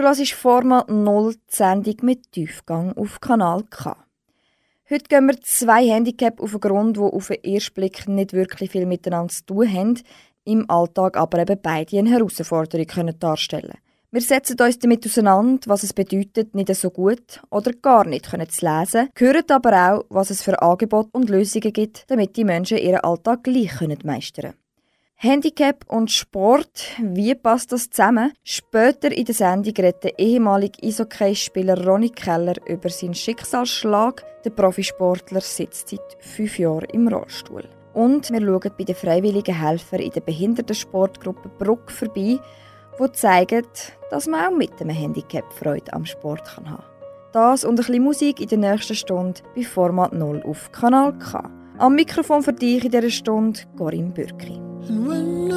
Du 0.00 0.06
hörst 0.06 0.32
Format 0.32 0.88
0 0.88 1.34
die 1.34 1.38
Sendung 1.54 1.96
mit 2.00 2.32
Tiefgang 2.32 2.96
auf 2.96 3.20
Kanal 3.20 3.64
K. 3.68 3.94
Heute 4.88 5.04
gehen 5.10 5.26
wir 5.26 5.38
zwei 5.42 5.86
Handicap 5.86 6.40
auf 6.40 6.52
den 6.52 6.60
Grund, 6.60 6.96
die 6.96 7.00
auf 7.00 7.26
den 7.26 7.44
ersten 7.44 7.74
Blick 7.74 8.08
nicht 8.08 8.32
wirklich 8.32 8.70
viel 8.70 8.86
miteinander 8.86 9.30
zu 9.30 9.44
tun 9.44 9.70
haben, 9.70 10.00
im 10.44 10.70
Alltag 10.70 11.18
aber 11.18 11.40
eben 11.40 11.58
beide 11.62 11.98
eine 11.98 12.08
Herausforderung 12.08 12.86
können 12.86 13.18
darstellen 13.18 13.74
Wir 14.10 14.22
setzen 14.22 14.56
uns 14.58 14.78
damit 14.78 15.04
auseinander, 15.04 15.60
was 15.66 15.82
es 15.82 15.92
bedeutet, 15.92 16.54
nicht 16.54 16.74
so 16.74 16.88
gut 16.88 17.42
oder 17.50 17.72
gar 17.74 18.06
nicht 18.06 18.24
zu 18.24 18.36
lesen, 18.38 19.10
hören 19.14 19.50
aber 19.50 19.92
auch, 19.92 20.04
was 20.08 20.30
es 20.30 20.42
für 20.42 20.62
Angebote 20.62 21.10
und 21.12 21.28
Lösungen 21.28 21.74
gibt, 21.74 22.04
damit 22.10 22.38
die 22.38 22.44
Menschen 22.44 22.78
ihren 22.78 23.00
Alltag 23.00 23.44
gleich 23.44 23.78
meistern 24.02 24.52
können. 24.52 24.69
Handicap 25.22 25.84
und 25.86 26.10
Sport, 26.10 26.96
wie 26.98 27.34
passt 27.34 27.72
das 27.72 27.90
zusammen? 27.90 28.32
Später 28.42 29.12
in 29.12 29.26
der 29.26 29.34
Sendung 29.34 29.74
redet 29.76 30.02
der 30.02 30.18
ehemalige 30.18 30.82
Eishockeyspieler 30.82 31.86
Ronny 31.86 32.08
Keller 32.08 32.54
über 32.66 32.88
seinen 32.88 33.12
Schicksalsschlag. 33.12 34.24
Der 34.46 34.48
Profisportler 34.48 35.42
sitzt 35.42 35.90
seit 35.90 36.16
fünf 36.20 36.58
Jahren 36.58 36.88
im 36.94 37.06
Rollstuhl. 37.06 37.68
Und 37.92 38.30
wir 38.30 38.40
schauen 38.40 38.72
bei 38.78 38.84
den 38.84 38.94
freiwilligen 38.94 39.60
Helfern 39.60 40.00
in 40.00 40.10
der 40.10 40.22
Behindertensportgruppe 40.22 41.50
Bruck 41.50 41.90
vorbei, 41.90 42.38
wo 42.96 43.06
zeigen, 43.08 43.66
dass 44.08 44.26
man 44.26 44.46
auch 44.46 44.56
mit 44.56 44.80
einem 44.80 44.96
Handicap 44.96 45.52
Freude 45.52 45.92
am 45.92 46.06
Sport 46.06 46.46
kann 46.46 46.70
haben. 46.70 46.84
Das 47.32 47.64
und 47.64 47.72
ein 47.72 47.76
bisschen 47.76 48.02
Musik 48.02 48.40
in 48.40 48.48
der 48.48 48.56
nächsten 48.56 48.94
Stunde 48.94 49.42
bei 49.54 49.64
Format 49.64 50.14
0 50.14 50.42
auf 50.44 50.72
Kanal 50.72 51.12
K. 51.18 51.59
Am 51.80 51.94
Mikrofon 51.94 52.42
für 52.42 52.52
dich 52.52 52.84
in 52.84 52.90
dieser 52.90 53.08
Stunde 53.08 53.60
Corinne 53.78 54.10
Bürki. 54.10 54.60
And 54.86 55.08
when 55.08 55.50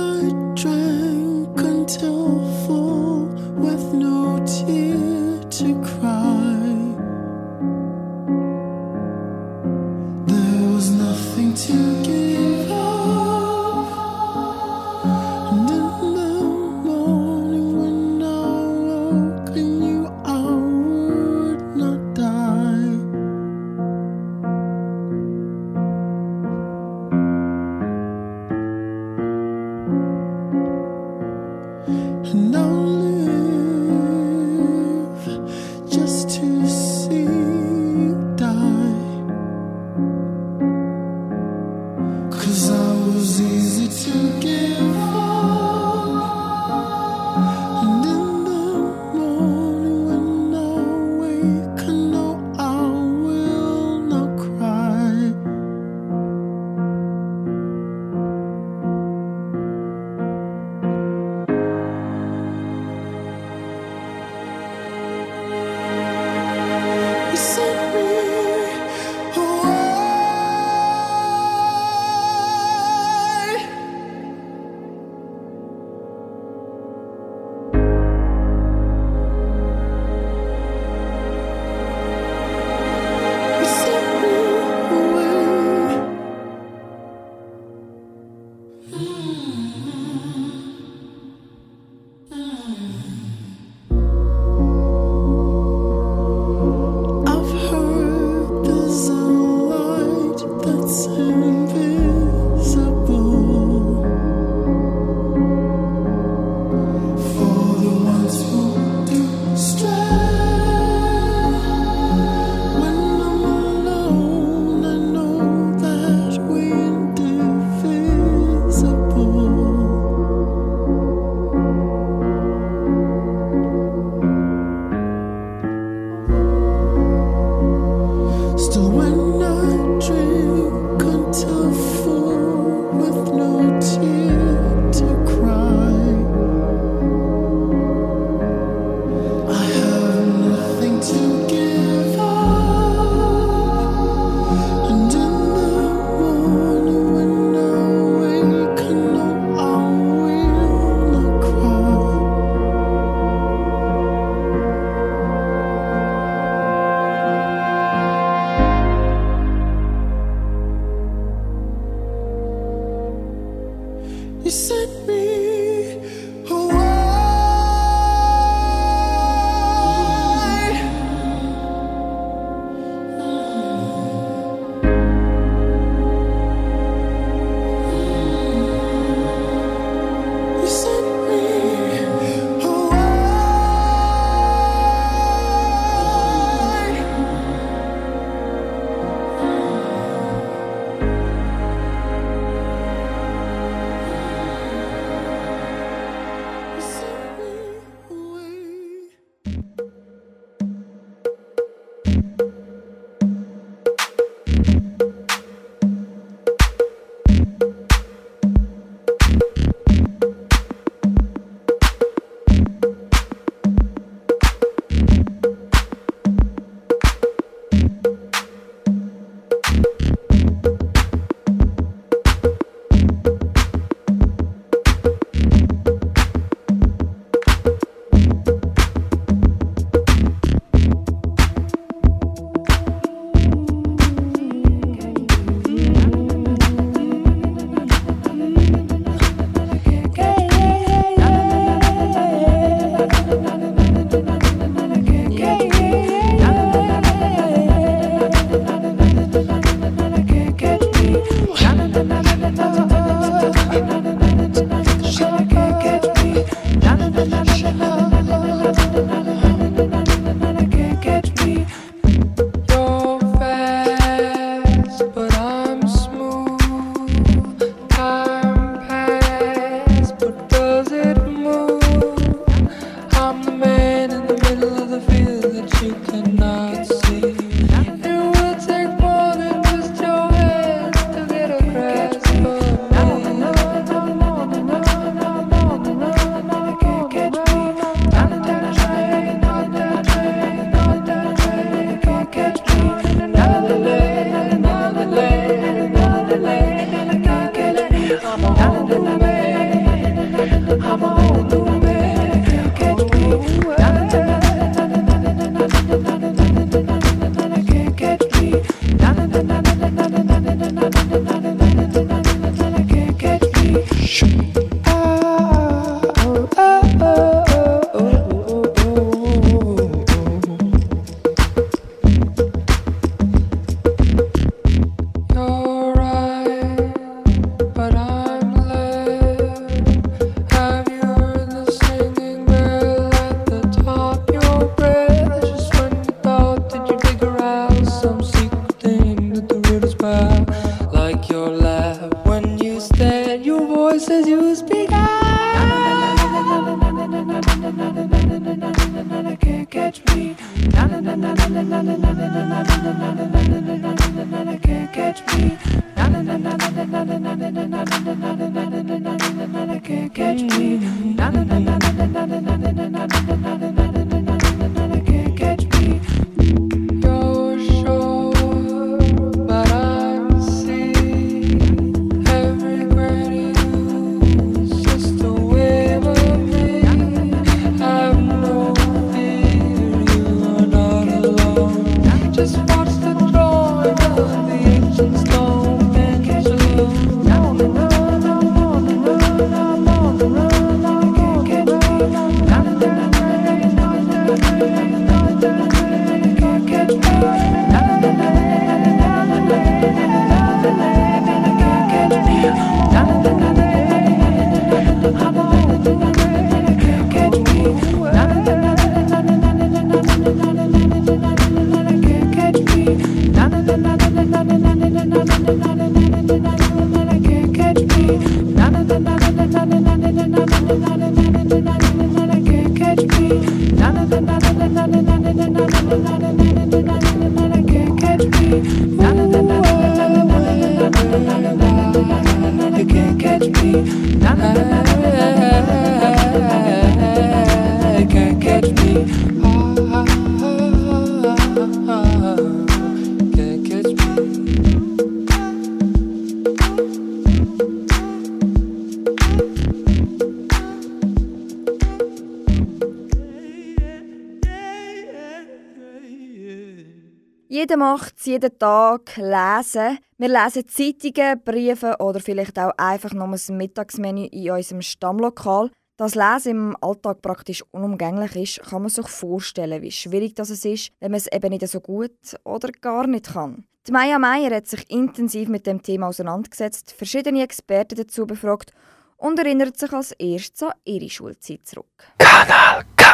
macht 457.84 458.18
es 458.18 458.26
jeden 458.26 458.58
Tag 458.58 459.18
lesen. 459.18 460.00
Wir 460.18 460.30
lesen 460.30 460.68
Zeitungen, 460.70 461.42
Briefe 461.44 461.98
oder 462.00 462.22
vielleicht 462.22 462.58
auch 462.58 462.72
einfach 462.78 463.12
nur 463.12 463.28
das 463.28 463.50
Mittagsmenü 463.50 464.28
in 464.28 464.52
unserem 464.52 464.82
Stammlokal. 464.82 465.70
Dass 465.98 466.16
Lesen 466.16 466.52
im 466.52 466.78
Alltag 466.80 467.22
praktisch 467.22 467.62
unumgänglich 467.72 468.36
ist, 468.36 468.70
kann 468.70 468.84
man 468.84 468.90
sich 468.90 469.08
vorstellen, 469.08 469.82
wie 469.82 469.92
schwierig 469.92 470.34
das 470.34 470.50
ist, 470.50 470.92
wenn 471.02 471.12
man 471.12 471.18
es 471.18 471.32
eben 471.32 471.50
nicht 471.50 471.68
so 471.68 471.82
gut 471.82 472.18
oder 472.46 472.70
gar 472.72 473.06
nicht 473.06 473.34
kann. 473.34 473.66
Die 473.86 473.92
Maya 473.92 474.18
Meyer 474.18 474.56
hat 474.56 474.68
sich 474.68 474.90
intensiv 474.90 475.50
mit 475.50 475.68
dem 475.68 475.84
Thema 475.84 476.08
auseinandergesetzt, 476.08 476.94
verschiedene 476.94 477.44
Experten 477.44 477.96
dazu 477.96 478.26
befragt 478.26 478.72
und 479.18 479.38
erinnert 479.40 479.78
sich 479.78 479.92
als 479.92 480.14
erstes 480.14 480.64
an 480.64 480.74
ihre 480.86 481.10
Schulzeit 481.10 481.68
zurück. 481.68 482.14
Kanal 482.18 482.86
K. 482.96 483.14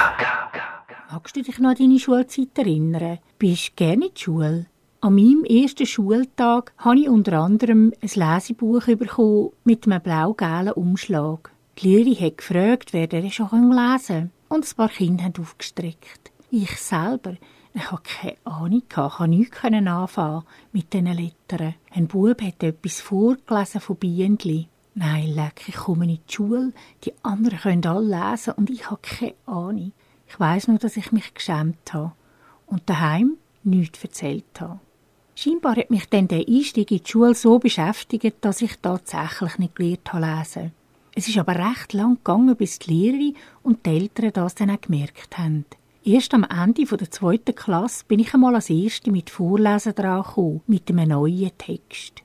Magst 1.11 1.35
du 1.35 1.41
dich 1.41 1.57
noch 1.57 1.71
an 1.71 1.75
deine 1.75 1.97
Schulzeit 1.97 2.55
erinnern? 2.55 3.17
Bist 3.39 3.69
du 3.69 3.73
gerne 3.77 4.05
in 4.05 4.13
die 4.13 4.21
Schule? 4.21 4.67
An 5.01 5.15
meinem 5.15 5.43
ersten 5.43 5.87
Schultag 5.87 6.71
habe 6.77 6.99
ich 6.99 7.09
unter 7.09 7.39
anderem 7.39 7.91
ein 7.99 8.09
Lesebuch 8.13 8.85
bekommen 8.85 9.49
mit 9.63 9.87
einem 9.87 10.03
blau-gelben 10.03 10.73
Umschlag. 10.73 11.51
Die 11.79 11.95
Lehrerin 11.95 12.19
hat 12.27 12.37
gefragt, 12.37 12.93
wer 12.93 13.07
der 13.07 13.27
schon 13.31 13.71
lesen 13.71 13.71
kann. 13.71 14.31
Und 14.49 14.67
ein 14.67 14.75
paar 14.75 14.89
Kinder 14.89 15.23
haben 15.23 15.41
aufgestreckt. 15.41 16.31
Ich 16.51 16.77
selber, 16.77 17.37
ich 17.73 17.91
hatte 17.91 18.03
keine 18.03 18.37
Ahnung, 18.43 18.83
ich 18.83 19.51
konnte 19.51 19.81
nichts 19.81 19.87
anfangen 19.87 20.43
mit 20.73 20.93
diesen 20.93 21.07
Lettern. 21.07 21.73
Ein 21.89 22.07
Bub 22.07 22.39
hat 22.39 22.61
etwas 22.61 23.01
vorgelesen 23.01 23.81
von 23.81 23.95
Bienenli. 23.95 24.67
Nein, 24.93 25.29
leck, 25.29 25.63
ich 25.65 25.75
komme 25.75 26.05
in 26.05 26.19
die 26.27 26.31
Schule, 26.31 26.71
die 27.03 27.13
anderen 27.23 27.57
können 27.57 27.85
alle 27.87 28.29
lesen 28.31 28.53
und 28.57 28.69
ich 28.69 28.91
habe 28.91 29.01
keine 29.01 29.33
Ahnung. 29.47 29.91
Ich 30.29 30.39
weiß 30.39 30.67
nur, 30.67 30.77
dass 30.77 30.95
ich 30.95 31.11
mich 31.11 31.33
geschämt 31.33 31.93
habe 31.93 32.13
und 32.67 32.83
daheim 32.85 33.37
nichts 33.63 34.03
erzählt 34.03 34.61
habe. 34.61 34.79
Scheinbar 35.35 35.75
hat 35.75 35.89
mich 35.89 36.07
dann 36.09 36.27
der 36.27 36.47
Einstieg 36.47 36.91
in 36.91 37.01
die 37.03 37.09
Schule 37.09 37.33
so 37.33 37.59
beschäftigt, 37.59 38.37
dass 38.41 38.61
ich 38.61 38.75
tatsächlich 38.81 39.57
nicht 39.57 39.75
gelernt 39.75 40.13
habe 40.13 40.25
lesen. 40.25 40.71
Es 41.15 41.27
ist 41.27 41.37
aber 41.37 41.55
recht 41.55 41.93
lang 41.93 42.15
gegangen, 42.15 42.55
bis 42.55 42.79
die 42.79 42.91
Lehrerin 42.91 43.35
und 43.63 43.85
die 43.85 43.89
Eltern 43.89 44.31
das 44.33 44.55
dann 44.55 44.69
auch 44.69 44.81
gemerkt 44.81 45.37
haben. 45.37 45.65
Erst 46.03 46.33
am 46.33 46.43
Ende 46.43 46.85
der 46.85 47.11
zweiten 47.11 47.55
Klasse 47.55 48.05
bin 48.07 48.19
ich 48.19 48.33
einmal 48.33 48.55
als 48.55 48.69
Erste 48.69 49.11
mit 49.11 49.29
Vorlesen 49.29 49.95
dran 49.95 50.23
gekommen, 50.23 50.61
mit 50.67 50.89
einem 50.89 51.09
neuen 51.09 51.51
Text. 51.57 52.23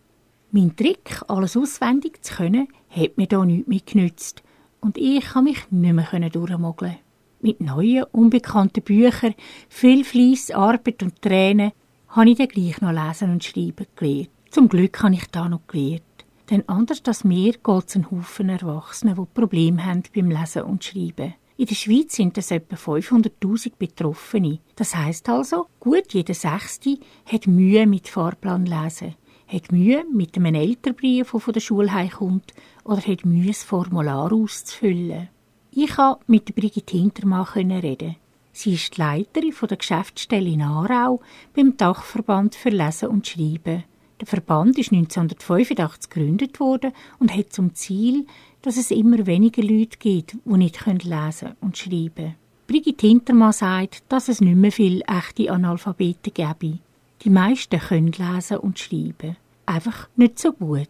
Mein 0.53 0.77
Trick, 0.77 1.23
alles 1.27 1.57
auswendig 1.57 2.23
zu 2.23 2.35
können, 2.35 2.69
hat 2.89 3.17
mir 3.17 3.27
da 3.27 3.45
nichts 3.45 3.69
mehr 3.69 3.81
genützt 3.85 4.43
und 4.81 4.99
ich 4.99 5.25
kann 5.25 5.45
mich 5.45 5.71
nicht 5.71 5.93
mehr 5.93 6.31
durchmogeln 6.31 6.97
mit 7.45 7.61
neuen, 7.61 8.05
unbekannten 8.11 8.83
Büchern, 8.83 9.35
viel 9.69 10.03
Fleiss, 10.03 10.51
Arbeit 10.51 11.03
und 11.03 11.23
Tränen, 11.23 11.73
habe 12.09 12.31
ich 12.31 12.39
dann 12.39 12.49
gleich 12.49 12.81
noch 12.81 12.91
lesen 12.91 13.31
und 13.31 13.45
schreiben 13.45 13.87
gelernt. 13.95 14.31
Zum 14.51 14.69
Glück 14.69 15.03
habe 15.03 15.15
ich 15.15 15.27
da 15.31 15.49
noch 15.49 15.67
gelernt. 15.69 16.03
Denn 16.51 16.69
anders 16.69 17.03
als 17.07 17.25
mir 17.25 17.53
geht 17.53 17.85
es 17.87 17.97
einen 17.97 18.11
Haufen 18.11 18.49
Erwachsenen, 18.49 19.17
die 19.17 19.41
Probleme 19.41 19.85
haben 19.85 20.03
beim 20.15 20.31
Lesen 20.31 20.63
und 20.63 20.85
Schreiben. 20.85 21.35
In 21.57 21.67
der 21.67 21.75
Schweiz 21.75 22.17
sind 22.17 22.37
es 22.37 22.51
etwa 22.51 22.77
500.000 22.77 23.73
Betroffene. 23.79 24.59
Das 24.75 24.95
heißt 24.97 25.29
also, 25.29 25.67
gut 25.81 26.13
jeder 26.13 26.35
Sechste 26.35 26.99
hat 27.27 27.47
Mühe 27.47 27.87
mit 27.87 28.09
Fahrplan 28.09 28.67
lesen, 28.67 29.15
hat 29.47 29.71
Mühe 29.71 30.05
mit 30.13 30.37
einem 30.37 30.55
Elternbrief, 30.55 31.31
der 31.31 31.41
von 31.41 31.55
der 31.55 31.61
Schule 31.61 31.93
heimkommt, 31.93 32.53
oder 32.85 33.01
hat 33.01 33.25
Mühe, 33.25 33.49
das 33.49 33.63
Formular 33.65 34.33
auszufüllen. 34.33 35.29
Ich 35.77 35.97
konnte 35.97 36.21
mit 36.29 36.55
Brigitte 36.55 36.97
Hintermann 36.97 37.47
reden. 37.47 38.15
Sie 38.53 38.75
ist 38.75 38.97
die 38.97 39.01
Leiterin 39.01 39.53
der 39.69 39.77
Geschäftsstelle 39.77 40.49
in 40.49 40.63
Aarau 40.63 41.21
beim 41.53 41.77
Dachverband 41.77 42.55
für 42.55 42.69
Lesen 42.69 43.09
und 43.09 43.27
Schreiben. 43.27 43.83
Der 44.21 44.27
Verband 44.29 44.79
ist 44.79 44.93
1985 44.93 46.11
gegründet 46.11 46.61
worden 46.61 46.93
und 47.19 47.37
hat 47.37 47.53
zum 47.53 47.75
Ziel, 47.75 48.25
dass 48.63 48.77
es 48.77 48.93
immer 48.93 49.27
weniger 49.27 49.63
Leute 49.63 49.99
gibt, 49.99 50.37
die 50.45 50.57
nicht 50.57 50.87
lesen 50.87 51.57
und 51.61 51.77
schreiben 51.77 52.15
können. 52.15 52.35
Brigitte 52.69 53.09
Hintermann 53.09 53.53
sagt, 53.53 54.05
dass 54.09 54.29
es 54.29 54.41
nicht 54.41 54.57
mehr 54.57 54.71
viele 54.71 55.03
echte 55.09 55.51
Analphabeten 55.51 56.33
gäbe. 56.33 56.79
Die 57.23 57.31
meisten 57.31 57.81
können 57.81 58.13
lesen 58.13 58.59
und 58.59 58.79
schreiben. 58.79 59.37
Einfach 59.67 60.09
nicht 60.15 60.39
so 60.39 60.53
gut. 60.53 60.89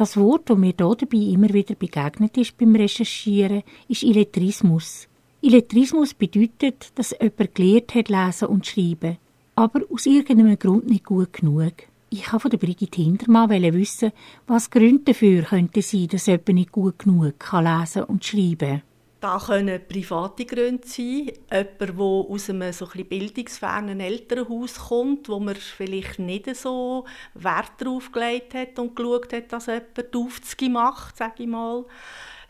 Das 0.00 0.16
Wort, 0.16 0.48
das 0.48 0.56
mir 0.56 0.72
dabei 0.72 1.18
immer 1.18 1.52
wieder 1.52 1.74
begegnet 1.74 2.38
ist 2.38 2.56
beim 2.56 2.74
Recherchieren, 2.74 3.64
ist 3.86 4.02
Illettrismus. 4.02 5.08
Illettrismus 5.42 6.14
bedeutet, 6.14 6.90
dass 6.94 7.14
jemand 7.20 7.54
gelernt 7.54 7.94
hat, 7.94 8.08
lesen 8.08 8.48
und 8.48 8.66
schreiben, 8.66 9.18
aber 9.56 9.82
aus 9.92 10.06
irgendeinem 10.06 10.58
Grund 10.58 10.88
nicht 10.88 11.04
gut 11.04 11.34
genug. 11.34 11.74
Ich 12.08 12.32
wollte 12.32 12.48
von 12.48 12.58
Brigitte 12.58 13.02
Hintermann 13.02 13.50
wissen, 13.50 14.12
was 14.46 14.70
Gründe 14.70 15.12
dafür 15.12 15.42
könnten 15.42 15.82
sein, 15.82 16.08
dass 16.08 16.24
jemand 16.24 16.48
nicht 16.48 16.72
gut 16.72 17.00
genug 17.00 17.34
lesen 17.52 18.04
und 18.04 18.24
schreiben 18.24 18.56
kann. 18.58 18.82
Da 19.20 19.38
können 19.38 19.86
private 19.86 20.46
Gründe 20.46 20.86
sein. 20.86 21.32
Jemand, 21.52 21.80
der 21.80 22.00
aus 22.00 22.48
einem 22.48 22.72
so 22.72 22.88
ein 22.94 23.04
bildungsfernen 23.04 24.00
Elternhaus 24.00 24.78
kommt, 24.88 25.28
wo 25.28 25.38
man 25.38 25.56
vielleicht 25.56 26.18
nicht 26.18 26.56
so 26.56 27.04
Wert 27.34 27.72
darauf 27.78 28.10
gelegt 28.12 28.54
hat 28.54 28.78
und 28.78 28.96
geschaut 28.96 29.34
hat, 29.34 29.52
dass 29.52 29.66
jemand 29.66 30.16
Aufzüge 30.16 30.70
macht, 30.70 31.18
sage 31.18 31.42
ich 31.42 31.48
mal. 31.48 31.84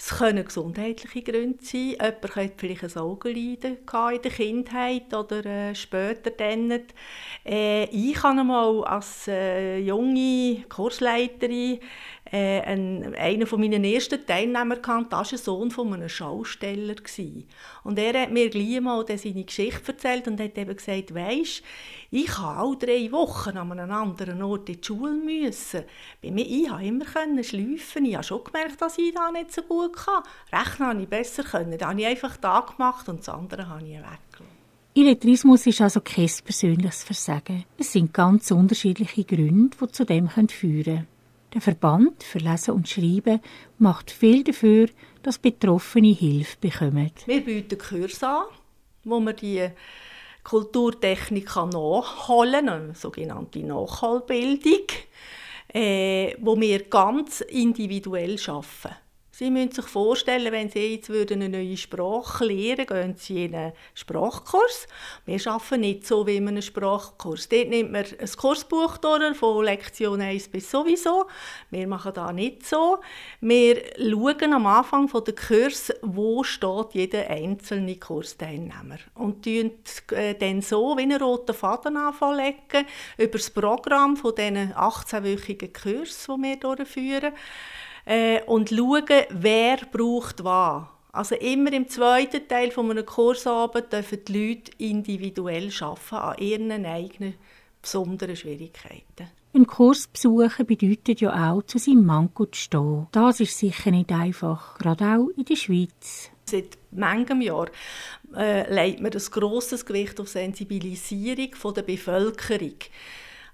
Es 0.02 0.16
können 0.16 0.46
gesundheitliche 0.46 1.20
Gründe 1.20 1.58
sein. 1.62 1.90
Jemand 1.90 2.34
hat 2.34 2.52
vielleicht 2.56 2.84
ein 2.84 3.02
Augenleiden 3.02 3.76
in 3.76 4.22
der 4.22 4.30
Kindheit 4.32 5.12
oder 5.12 5.44
äh, 5.44 5.74
später 5.74 6.30
dann. 6.30 6.72
Äh, 7.44 7.84
ich 7.84 8.22
habe 8.22 8.40
einmal 8.40 8.82
als 8.84 9.28
äh, 9.28 9.76
junge 9.76 10.64
Kursleiterin 10.70 11.80
äh, 12.32 12.60
ein, 12.62 13.14
einer 13.14 13.46
von 13.46 13.60
meinen 13.60 13.84
ersten 13.84 14.24
Teilnehmer 14.24 14.76
kannte, 14.76 15.10
das 15.10 15.32
war 15.32 15.38
ein 15.38 15.38
Sohn 15.38 15.70
von 15.70 15.92
einem 15.92 16.08
Schausteller. 16.08 16.94
Und 17.84 17.98
er 17.98 18.22
hat 18.22 18.30
mir 18.30 18.48
gleich 18.48 18.80
mal 18.80 19.04
seine 19.06 19.44
Geschichte 19.44 19.92
erzählt 19.92 20.26
und 20.28 20.40
hat 20.40 20.56
eben 20.56 20.76
gesagt, 20.76 21.14
weisst, 21.14 21.62
ich 22.12 22.38
habe 22.38 22.58
alle 22.58 22.76
drei 22.76 23.12
Wochen 23.12 23.56
an 23.56 23.72
einem 23.72 23.90
anderen 23.92 24.42
Ort 24.42 24.68
in 24.68 24.80
die 24.80 24.84
Schule 24.86 25.12
müssen. 25.12 25.84
Bei 26.20 26.30
mir, 26.30 26.44
ich 26.44 26.68
konnte 26.68 26.84
immer 26.84 27.42
schleifen. 27.44 28.04
Ich 28.04 28.14
habe 28.14 28.24
schon 28.24 28.42
gemerkt, 28.42 28.82
dass 28.82 28.98
ich 28.98 29.14
da 29.14 29.30
nicht 29.30 29.52
so 29.52 29.62
gut 29.62 29.96
kann. 29.96 30.24
Rechnen 30.52 30.88
habe 30.88 31.02
ich 31.02 31.08
besser 31.08 31.44
können. 31.44 31.78
Da 31.78 31.88
habe 31.90 32.00
ich 32.00 32.06
einfach 32.06 32.36
da 32.36 32.60
gemacht 32.60 33.08
und 33.08 33.20
das 33.20 33.28
andere 33.28 33.68
habe 33.68 33.82
ich 33.82 33.90
weggelassen. 33.90 34.60
Illettrismus 34.92 35.66
ist 35.68 35.80
also 35.80 36.00
kein 36.00 36.28
persönliches 36.44 37.04
Versagen. 37.04 37.64
Es 37.78 37.92
sind 37.92 38.12
ganz 38.12 38.50
unterschiedliche 38.50 39.22
Gründe, 39.22 39.76
die 39.80 39.88
zu 39.92 40.04
dem 40.04 40.28
führen 40.28 40.48
können. 40.48 41.06
Der 41.54 41.60
Verband 41.60 42.24
für 42.24 42.38
Lesen 42.38 42.74
und 42.74 42.88
Schreiben 42.88 43.40
macht 43.78 44.10
viel 44.10 44.42
dafür, 44.42 44.88
dass 45.22 45.38
Betroffene 45.38 46.12
Hilfe 46.12 46.56
bekommen. 46.60 47.12
Wir 47.26 47.44
bieten 47.44 47.78
Kurse 47.78 48.28
an, 48.28 48.44
wo 49.04 49.20
man 49.20 49.36
die 49.36 49.68
Kulturtechnik 50.44 51.54
nachholen 51.56 52.66
kann, 52.66 52.68
eine 52.68 52.94
sogenannte 52.94 53.60
Nachholbildung, 53.60 54.86
äh, 55.72 56.34
wo 56.40 56.58
wir 56.58 56.84
ganz 56.84 57.40
individuell 57.42 58.38
arbeiten. 58.46 58.96
Sie 59.40 59.50
müssen 59.50 59.72
sich 59.72 59.86
vorstellen, 59.86 60.52
wenn 60.52 60.68
Sie 60.68 60.96
jetzt 60.96 61.10
eine 61.10 61.48
neue 61.48 61.74
Sprache 61.74 62.44
lernen 62.44 62.76
würden, 62.76 62.86
gehen 62.86 63.14
Sie 63.16 63.46
in 63.46 63.54
einen 63.54 63.72
Sprachkurs. 63.94 64.86
Wir 65.24 65.40
arbeiten 65.46 65.80
nicht 65.80 66.06
so 66.06 66.26
wie 66.26 66.36
in 66.36 66.46
einem 66.46 66.60
Sprachkurs. 66.60 67.48
Dort 67.48 67.70
nimmt 67.70 67.90
man 67.90 68.04
ein 68.04 68.30
Kursbuch 68.36 68.98
durch, 68.98 69.34
von 69.38 69.64
Lektion 69.64 70.20
1 70.20 70.48
bis 70.48 70.70
sowieso. 70.70 71.24
Wir 71.70 71.88
machen 71.88 72.12
das 72.12 72.34
nicht 72.34 72.66
so. 72.66 72.98
Wir 73.40 73.82
schauen 73.96 74.52
am 74.52 74.66
Anfang 74.66 75.10
der 75.10 75.34
Kurs, 75.34 75.90
wo 76.02 76.44
steht 76.44 76.92
jeder 76.92 77.30
einzelne 77.30 77.96
Kursteilnehmer. 77.96 78.98
Und 79.14 79.42
tun 79.42 79.70
äh, 80.10 80.34
dann 80.34 80.60
so 80.60 80.98
wie 80.98 81.02
einen 81.04 81.22
roten 81.22 81.54
Faden 81.54 81.96
anfangen 81.96 82.56
über 83.16 83.38
das 83.38 83.48
Programm 83.48 84.18
von 84.18 84.34
diesen 84.34 84.74
18-wöchigen 84.74 85.72
Kursen, 85.72 86.42
die 86.42 86.42
wir 86.42 86.56
durchführen 86.56 87.32
äh, 88.04 88.42
und 88.44 88.70
schauen, 88.70 89.04
wer 89.30 89.78
braucht 89.90 90.44
was. 90.44 90.84
Also 91.12 91.34
immer 91.34 91.72
im 91.72 91.88
zweiten 91.88 92.46
Teil 92.46 92.70
von 92.70 92.90
einem 92.90 93.04
Kursabend 93.04 93.92
dürfen 93.92 94.24
die 94.26 94.48
Leute 94.48 94.72
individuell 94.78 95.70
arbeiten 95.80 96.14
an 96.14 96.38
ihren 96.38 96.86
eigenen 96.86 97.34
besonderen 97.82 98.36
Schwierigkeiten. 98.36 99.28
Ein 99.52 99.66
Kurs 99.66 100.06
besuchen 100.06 100.64
bedeutet 100.64 101.20
ja 101.20 101.50
auch, 101.50 101.64
zu 101.64 101.78
seinem 101.78 102.06
Manko 102.06 102.46
zu 102.46 102.60
stehen. 102.60 103.08
Das 103.10 103.40
ist 103.40 103.58
sicher 103.58 103.90
nicht 103.90 104.12
einfach, 104.12 104.78
gerade 104.78 105.04
auch 105.04 105.28
in 105.36 105.44
der 105.44 105.56
Schweiz. 105.56 106.30
Seit 106.44 106.78
manchem 106.92 107.40
Jahr 107.40 107.66
äh, 108.36 108.72
legt 108.72 109.00
man 109.00 109.12
ein 109.12 109.18
grosses 109.18 109.84
Gewicht 109.84 110.20
auf 110.20 110.28
Sensibilisierung 110.28 111.74
der 111.74 111.82
Bevölkerung. 111.82 112.76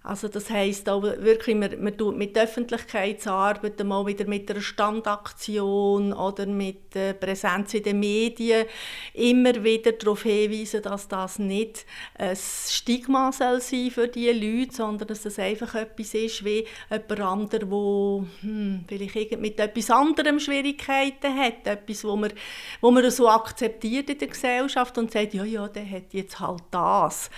Also 0.07 0.29
das 0.29 0.51
heisst 0.51 0.89
auch 0.89 1.03
wirklich, 1.03 1.57
man, 1.57 1.83
man 1.83 1.99
tut 1.99 2.17
mit 2.17 2.39
Öffentlichkeitsarbeit 2.39 3.83
mal 3.83 4.07
wieder 4.07 4.25
mit 4.29 4.49
einer 4.49 4.61
Standaktion 4.61 6.13
oder 6.13 6.47
mit 6.47 6.95
äh, 6.95 7.13
Präsenz 7.13 7.75
in 7.75 7.83
den 7.83 7.99
Medien 7.99 8.67
immer 9.15 9.65
wieder 9.65 9.91
darauf 9.91 10.23
hinweisen, 10.23 10.83
dass 10.83 11.09
das 11.09 11.41
nicht 11.41 11.87
ein 12.15 12.37
Stigma 12.37 13.33
soll 13.33 13.61
sein 13.61 13.91
für 13.91 14.07
diese 14.07 14.31
Leute, 14.31 14.77
sondern 14.77 15.09
dass 15.09 15.23
das 15.23 15.41
einfach 15.41 15.75
etwas 15.75 16.15
ist 16.15 16.45
wie 16.45 16.65
jemand 16.89 17.21
anderer, 17.21 17.67
der 17.67 18.27
hm, 18.43 18.85
vielleicht 18.87 19.41
mit 19.41 19.59
etwas 19.59 19.91
anderem 19.91 20.39
Schwierigkeiten 20.39 21.37
hat, 21.37 21.67
etwas, 21.67 22.05
wo 22.05 22.15
man, 22.15 22.33
wo 22.81 22.93
man 22.93 23.11
so 23.11 23.29
akzeptiert 23.29 24.09
in 24.09 24.19
der 24.19 24.29
Gesellschaft 24.29 24.97
und 24.99 25.11
sagt, 25.11 25.35
ja, 25.35 25.43
ja, 25.43 25.67
der 25.67 25.91
hat 25.91 26.13
jetzt 26.15 26.39
halt 26.39 26.63
das 26.71 27.29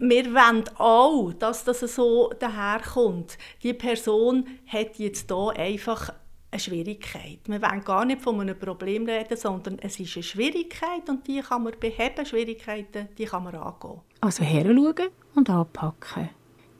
wir 0.00 0.32
wollen 0.32 0.64
auch, 0.78 1.32
dass 1.34 1.64
das 1.64 1.80
so 1.80 2.32
daherkommt. 2.38 3.36
Die 3.62 3.74
Person 3.74 4.46
hat 4.66 4.98
jetzt 4.98 5.30
hier 5.30 5.52
einfach 5.56 6.14
eine 6.50 6.58
Schwierigkeit. 6.58 7.40
Wir 7.46 7.60
wollen 7.60 7.84
gar 7.84 8.04
nicht 8.06 8.22
von 8.22 8.40
einem 8.40 8.58
Problem 8.58 9.06
reden, 9.06 9.36
sondern 9.36 9.78
es 9.78 10.00
ist 10.00 10.16
eine 10.16 10.22
Schwierigkeit 10.22 11.08
und 11.08 11.26
die 11.26 11.40
kann 11.40 11.64
man 11.64 11.74
beheben. 11.78 12.24
Schwierigkeiten, 12.24 13.08
die 13.18 13.26
kann 13.26 13.44
man 13.44 13.54
angehen. 13.54 14.00
Also 14.22 14.42
heranschauen 14.42 15.10
und 15.34 15.50
anpacken. 15.50 16.30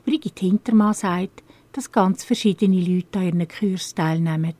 Brigitte 0.04 0.46
Hintermann 0.46 0.94
sagt, 0.94 1.44
dass 1.72 1.92
ganz 1.92 2.24
verschiedene 2.24 2.80
Leute 2.80 3.18
an 3.18 3.26
ihren 3.26 3.48
Kurs 3.48 3.94
teilnehmen. 3.94 4.54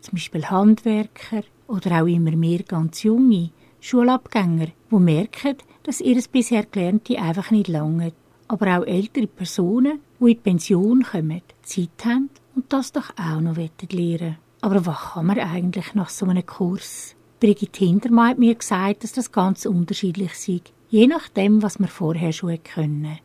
Zum 0.00 0.12
Beispiel 0.12 0.48
Handwerker 0.48 1.42
oder 1.66 2.02
auch 2.02 2.06
immer 2.06 2.36
mehr 2.36 2.62
ganz 2.62 3.02
junge 3.02 3.50
Schulabgänger, 3.80 4.68
die 4.90 4.96
merken, 4.96 5.56
dass 5.86 6.00
ihr 6.00 6.20
bisher 6.30 6.64
Gelernte 6.64 7.18
einfach 7.18 7.52
nicht 7.52 7.68
lange. 7.68 8.12
Aber 8.48 8.78
auch 8.78 8.86
ältere 8.86 9.28
Personen, 9.28 10.00
die 10.18 10.24
in 10.24 10.28
die 10.28 10.34
Pension 10.34 11.02
kommen, 11.04 11.42
Zeit 11.62 12.04
haben 12.04 12.30
und 12.54 12.72
das 12.72 12.92
doch 12.92 13.10
auch 13.16 13.40
noch 13.40 13.56
lernen 13.56 14.36
Aber 14.60 14.84
was 14.84 15.12
kann 15.12 15.26
man 15.26 15.38
eigentlich 15.38 15.94
nach 15.94 16.08
so 16.08 16.26
einem 16.26 16.44
Kurs? 16.44 17.14
Brigitte 17.38 17.84
Hindermann 17.84 18.30
hat 18.30 18.38
mir 18.38 18.54
gesagt, 18.54 19.04
dass 19.04 19.12
das 19.12 19.30
ganz 19.30 19.66
unterschiedlich 19.66 20.34
sei, 20.34 20.60
je 20.88 21.06
nachdem, 21.06 21.62
was 21.62 21.78
man 21.78 21.88
vorher 21.88 22.32
schon 22.32 22.62
können. 22.64 23.18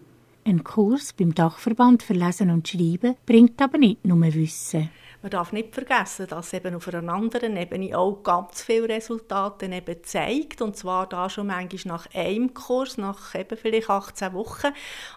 Ein 0.43 0.63
Kurs 0.63 1.13
beim 1.13 1.33
Dachverband 1.33 2.03
für 2.03 2.13
Lesen 2.13 2.49
und 2.49 2.67
Schreiben 2.67 3.15
bringt 3.25 3.61
aber 3.61 3.77
nicht 3.77 4.05
nur 4.05 4.21
Wissen. 4.21 4.89
Man 5.21 5.29
darf 5.29 5.51
nicht 5.51 5.75
vergessen, 5.75 6.25
dass 6.27 6.51
eben 6.51 6.73
auf 6.73 6.87
einer 6.87 7.13
anderen 7.13 7.55
Ebene 7.55 7.95
auch 7.95 8.23
ganz 8.23 8.63
viele 8.63 8.89
Resultate 8.89 9.67
eben 9.67 10.03
zeigt. 10.03 10.63
Und 10.63 10.75
zwar 10.75 11.07
da 11.07 11.29
schon 11.29 11.47
manchmal 11.47 11.97
nach 11.97 12.07
einem 12.15 12.55
Kurs, 12.55 12.97
nach 12.97 13.35
eben 13.35 13.55
vielleicht 13.55 13.89
18 13.89 14.33
Wochen. 14.33 14.69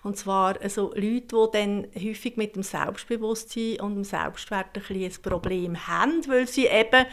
Und 0.02 0.18
zwar 0.18 0.60
also 0.60 0.92
Leute, 0.94 1.26
die 1.28 1.46
dann 1.52 1.86
häufig 1.96 2.36
mit 2.36 2.54
dem 2.54 2.62
Selbstbewusstsein 2.62 3.80
und 3.80 3.94
dem 3.94 4.04
Selbstwert 4.04 4.76
ein, 4.76 5.02
ein 5.02 5.12
Problem 5.22 5.88
haben, 5.88 6.20
weil 6.28 6.46
sie 6.48 6.66
eben 6.66 7.06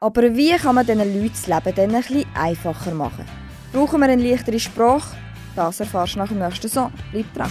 Aber 0.00 0.36
wie 0.36 0.54
kann 0.56 0.74
man 0.74 0.86
diesen 0.86 1.22
Leuten 1.22 1.32
das 1.32 1.46
Leben 1.46 1.74
dann 1.74 1.94
ein 1.94 2.02
bisschen 2.02 2.26
einfacher 2.34 2.92
machen? 2.92 3.24
Brauchen 3.72 4.00
wir 4.00 4.08
eine 4.08 4.22
leichtere 4.22 4.60
Sprache? 4.60 5.16
Das 5.56 5.80
erfährst 5.80 6.16
du 6.16 6.18
nach 6.18 6.28
dem 6.28 6.38
nächsten 6.38 6.68
Song. 6.68 6.92
Bleib 7.12 7.32
dran. 7.32 7.50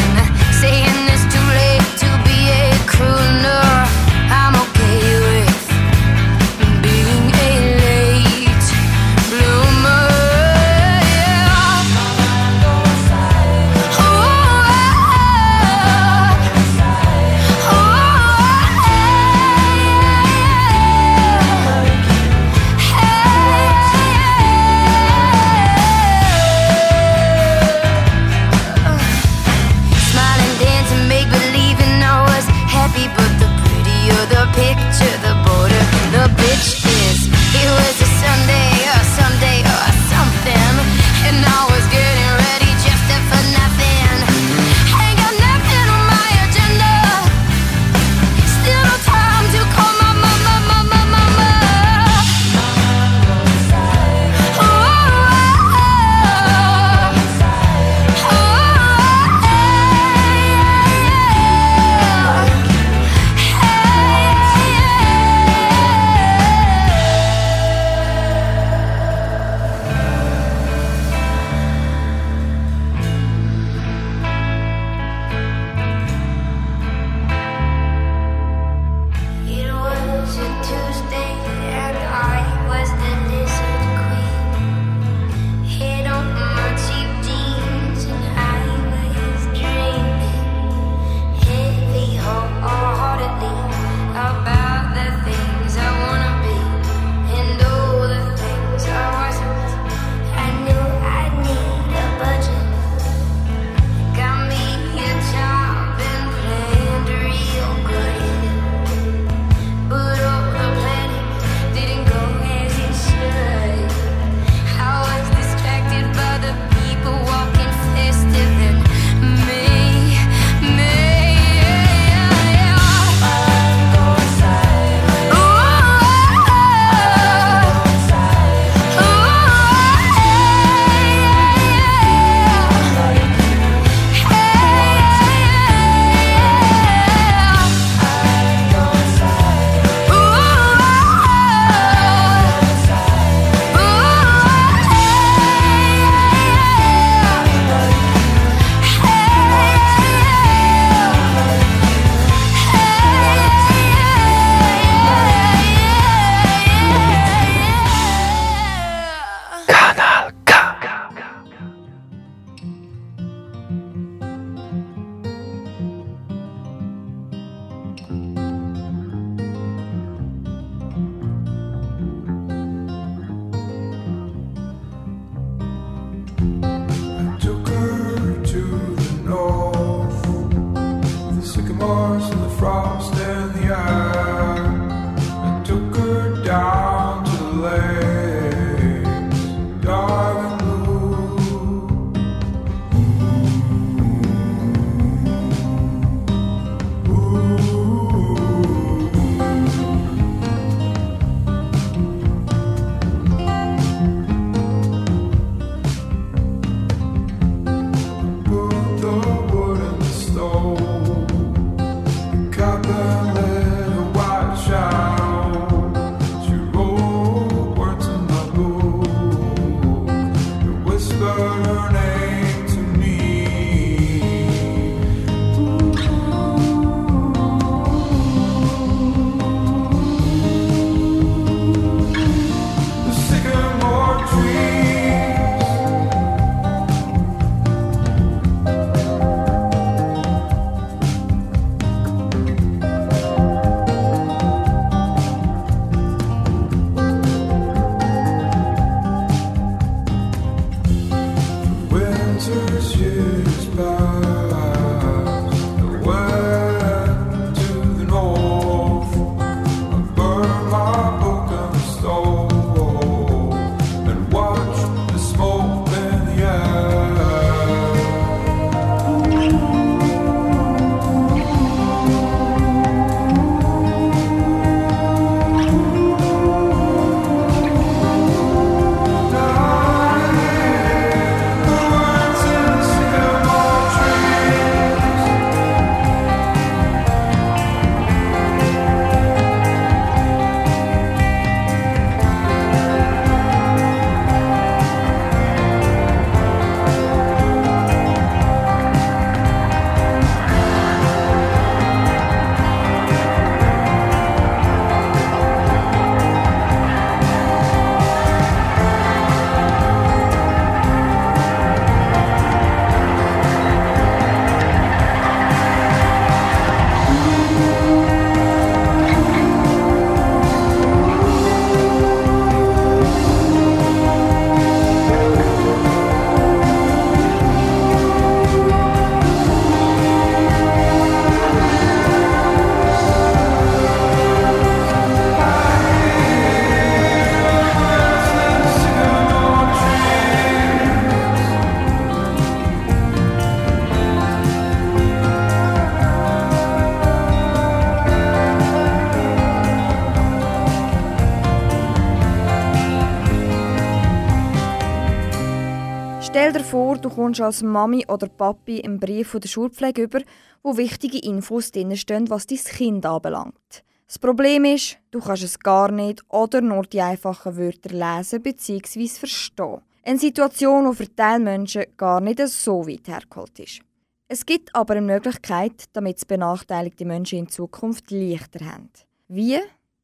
Stell 356.51 356.63
dir 356.63 356.67
vor, 356.67 356.97
du 356.97 357.09
kommst 357.09 357.39
als 357.39 357.63
Mami 357.63 358.05
oder 358.09 358.27
Papi 358.27 358.81
einen 358.83 358.99
Brief 358.99 359.29
von 359.29 359.39
der 359.39 359.47
Schulpflege 359.47 360.01
über, 360.01 360.19
wo 360.61 360.75
wichtige 360.75 361.17
Infos 361.19 361.71
drinstehen, 361.71 362.29
was 362.29 362.45
dein 362.45 362.57
Kind 362.57 363.05
anbelangt. 363.05 363.85
Das 364.05 364.19
Problem 364.19 364.65
ist, 364.65 364.97
du 365.11 365.21
kannst 365.21 365.43
es 365.43 365.57
gar 365.57 365.89
nicht 365.93 366.21
oder 366.27 366.59
nur 366.59 366.83
die 366.83 366.99
einfachen 366.99 367.55
Wörter 367.55 367.91
lesen 367.91 368.41
bzw. 368.41 369.07
verstehen. 369.07 369.79
Eine 370.03 370.19
Situation, 370.19 370.89
die 370.91 370.97
für 370.97 371.15
Teilmenschen 371.15 371.85
gar 371.95 372.19
nicht 372.19 372.45
so 372.45 372.85
weit 372.85 373.07
hergeholt 373.07 373.57
ist. 373.57 373.79
Es 374.27 374.45
gibt 374.45 374.75
aber 374.75 374.95
eine 374.95 375.07
Möglichkeit, 375.07 375.85
damit 375.93 376.17
es 376.17 376.25
benachteiligte 376.25 377.05
Menschen 377.05 377.39
in 377.39 377.47
Zukunft 377.47 378.11
leichter 378.11 378.65
haben. 378.65 378.89
Wie? 379.29 379.57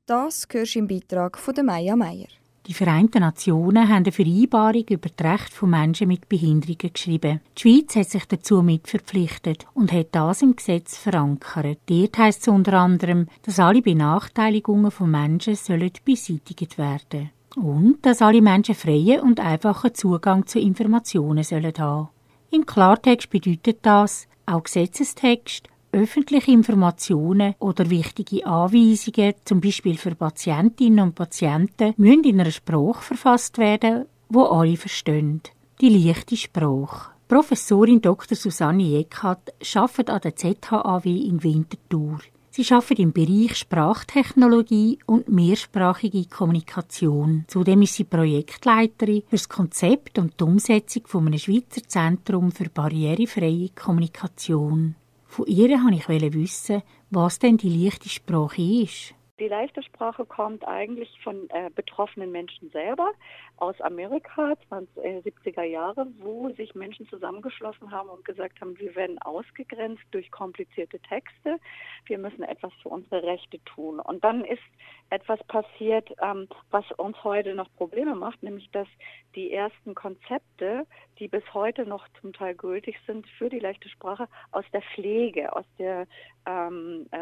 Das 0.05 0.47
hörst 0.49 0.75
du 0.75 0.79
im 0.79 0.87
Beitrag 0.87 1.37
von 1.37 1.65
Maya 1.65 1.97
Meyer. 1.97 2.29
Die 2.67 2.73
Vereinten 2.73 3.21
Nationen 3.21 3.87
haben 3.87 4.03
eine 4.03 4.11
Vereinbarung 4.11 4.83
über 4.89 5.07
die 5.07 5.23
Rechte 5.23 5.55
von 5.55 5.69
Menschen 5.69 6.09
mit 6.09 6.27
Behinderungen 6.27 6.77
geschrieben. 6.77 7.39
Die 7.57 7.61
Schweiz 7.61 7.95
hat 7.95 8.09
sich 8.09 8.25
dazu 8.25 8.61
mitverpflichtet 8.61 9.65
und 9.73 9.93
hat 9.93 10.07
das 10.11 10.41
im 10.41 10.53
Gesetz 10.53 10.97
verankert. 10.97 11.77
Dort 11.85 12.17
heisst 12.17 12.41
es 12.41 12.49
unter 12.49 12.73
anderem, 12.73 13.27
dass 13.43 13.59
alle 13.59 13.81
Benachteiligungen 13.81 14.91
von 14.91 15.09
Menschen 15.09 15.55
sollen 15.55 15.93
beseitigt 16.03 16.77
werden 16.77 17.29
und 17.55 18.05
dass 18.05 18.21
alle 18.21 18.41
Menschen 18.41 18.75
freien 18.75 19.21
und 19.21 19.39
einfachen 19.39 19.95
Zugang 19.95 20.45
zu 20.45 20.59
Informationen 20.59 21.45
sollen 21.45 21.73
haben. 21.77 22.09
Im 22.51 22.65
Klartext 22.65 23.29
bedeutet 23.29 23.79
das, 23.83 24.27
auch 24.45 24.63
Gesetzestext 24.63 25.69
öffentliche 25.97 26.51
Informationen 26.51 27.55
oder 27.59 27.89
wichtige 27.89 28.45
Anweisungen, 28.45 29.33
zum 29.45 29.61
Beispiel 29.61 29.97
für 29.97 30.15
Patientinnen 30.15 30.99
und 30.99 31.15
Patienten, 31.15 31.93
müssen 31.97 32.23
in 32.23 32.39
einer 32.39 32.51
Sprache 32.51 33.01
verfasst 33.01 33.57
werden, 33.57 34.05
wo 34.29 34.43
alle 34.43 34.77
verstehen. 34.77 35.41
Die 35.81 35.89
leichte 35.89 36.37
Sprache. 36.37 37.11
Professorin 37.27 38.01
Dr. 38.01 38.37
Susanne 38.37 38.99
Eckhardt 38.99 39.53
arbeitet 39.75 40.09
an 40.09 40.21
der 40.21 40.35
ZHAW 40.35 41.05
in 41.05 41.43
Winterthur. 41.43 42.19
Sie 42.49 42.73
arbeitet 42.73 42.99
im 42.99 43.11
Bereich 43.11 43.55
Sprachtechnologie 43.55 44.97
und 45.05 45.29
mehrsprachige 45.29 46.25
Kommunikation. 46.25 47.45
Zudem 47.47 47.83
ist 47.83 47.93
sie 47.93 48.05
Projektleiterin 48.05 49.21
für 49.27 49.35
das 49.35 49.49
Konzept 49.49 50.17
und 50.17 50.39
die 50.39 50.43
Umsetzung 50.43 51.05
von 51.05 51.27
einem 51.27 51.37
Schweizer 51.37 51.83
Zentrum 51.87 52.51
für 52.51 52.69
barrierefreie 52.69 53.69
Kommunikation. 53.75 54.95
Von 55.37 55.45
ihr 55.45 55.69
wollte 55.69 56.25
ich 56.25 56.33
wissen, 56.33 56.81
was 57.11 57.37
denn 57.37 57.57
die 57.57 57.69
leichte 57.69 58.09
Sprache 58.09 58.59
ist. 58.59 59.13
Die 59.39 59.47
leichte 59.47 59.83
Sprache 59.83 60.25
kommt 60.25 60.67
eigentlich 60.67 61.11
von 61.23 61.47
äh, 61.51 61.69
betroffenen 61.69 62.31
Menschen 62.31 62.71
selber 62.71 63.11
aus 63.57 63.79
Amerika, 63.81 64.53
20, 64.67 65.03
äh, 65.03 65.21
70er 65.21 65.63
Jahre, 65.63 66.07
wo 66.19 66.49
sich 66.51 66.75
Menschen 66.75 67.07
zusammengeschlossen 67.09 67.91
haben 67.91 68.09
und 68.09 68.23
gesagt 68.23 68.61
haben, 68.61 68.77
wir 68.79 68.95
werden 68.95 69.19
ausgegrenzt 69.19 70.03
durch 70.11 70.29
komplizierte 70.31 70.99
Texte, 70.99 71.57
wir 72.05 72.17
müssen 72.17 72.43
etwas 72.43 72.71
für 72.81 72.89
unsere 72.89 73.23
Rechte 73.23 73.59
tun. 73.65 73.99
Und 73.99 74.23
dann 74.23 74.45
ist 74.45 74.61
etwas 75.09 75.43
passiert, 75.45 76.09
ähm, 76.21 76.47
was 76.69 76.85
uns 76.93 77.21
heute 77.23 77.55
noch 77.55 77.73
Probleme 77.75 78.15
macht, 78.15 78.43
nämlich 78.43 78.69
dass 78.71 78.87
die 79.35 79.51
ersten 79.51 79.95
Konzepte, 79.95 80.85
die 81.19 81.27
bis 81.27 81.43
heute 81.53 81.85
noch 81.85 82.07
zum 82.21 82.33
Teil 82.33 82.55
gültig 82.55 82.97
sind 83.07 83.27
für 83.37 83.49
die 83.49 83.59
leichte 83.59 83.89
Sprache, 83.89 84.27
aus 84.51 84.65
der 84.71 84.81
Pflege, 84.93 85.55
aus 85.55 85.65
der, 85.79 86.07
ähm, 86.45 87.07
äh, 87.11 87.17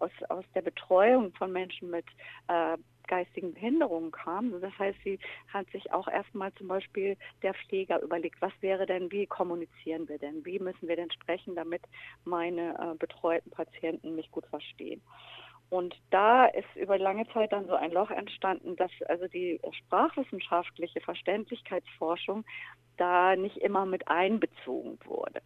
aus, 0.00 0.10
aus 0.28 0.44
der 0.54 0.62
Betreuung 0.62 1.32
von 1.34 1.52
Menschen 1.52 1.90
mit 1.90 2.06
äh, 2.48 2.76
geistigen 3.10 3.52
Behinderungen 3.52 4.12
kamen. 4.12 4.58
Das 4.60 4.78
heißt, 4.78 4.98
sie 5.04 5.18
hat 5.52 5.68
sich 5.70 5.92
auch 5.92 6.08
erstmal 6.08 6.54
zum 6.54 6.68
Beispiel 6.68 7.16
der 7.42 7.54
Pfleger 7.54 8.00
überlegt, 8.00 8.40
was 8.40 8.52
wäre 8.60 8.86
denn, 8.86 9.10
wie 9.10 9.26
kommunizieren 9.26 10.08
wir 10.08 10.18
denn, 10.18 10.44
wie 10.46 10.60
müssen 10.60 10.88
wir 10.88 10.96
denn 10.96 11.10
sprechen, 11.10 11.56
damit 11.56 11.82
meine 12.24 12.78
äh, 12.78 12.94
betreuten 12.96 13.50
Patienten 13.50 14.14
mich 14.14 14.30
gut 14.30 14.46
verstehen. 14.46 15.02
Und 15.70 15.94
da 16.10 16.46
ist 16.46 16.74
über 16.74 16.98
lange 16.98 17.28
Zeit 17.32 17.52
dann 17.52 17.66
so 17.66 17.74
ein 17.74 17.92
Loch 17.92 18.10
entstanden, 18.10 18.74
dass 18.76 18.90
also 19.06 19.28
die 19.28 19.60
sprachwissenschaftliche 19.70 21.00
Verständlichkeitsforschung 21.00 22.44
da 22.96 23.36
nicht 23.36 23.56
immer 23.58 23.86
mit 23.86 24.08
einbezogen 24.08 24.98
wurde. 25.04 25.40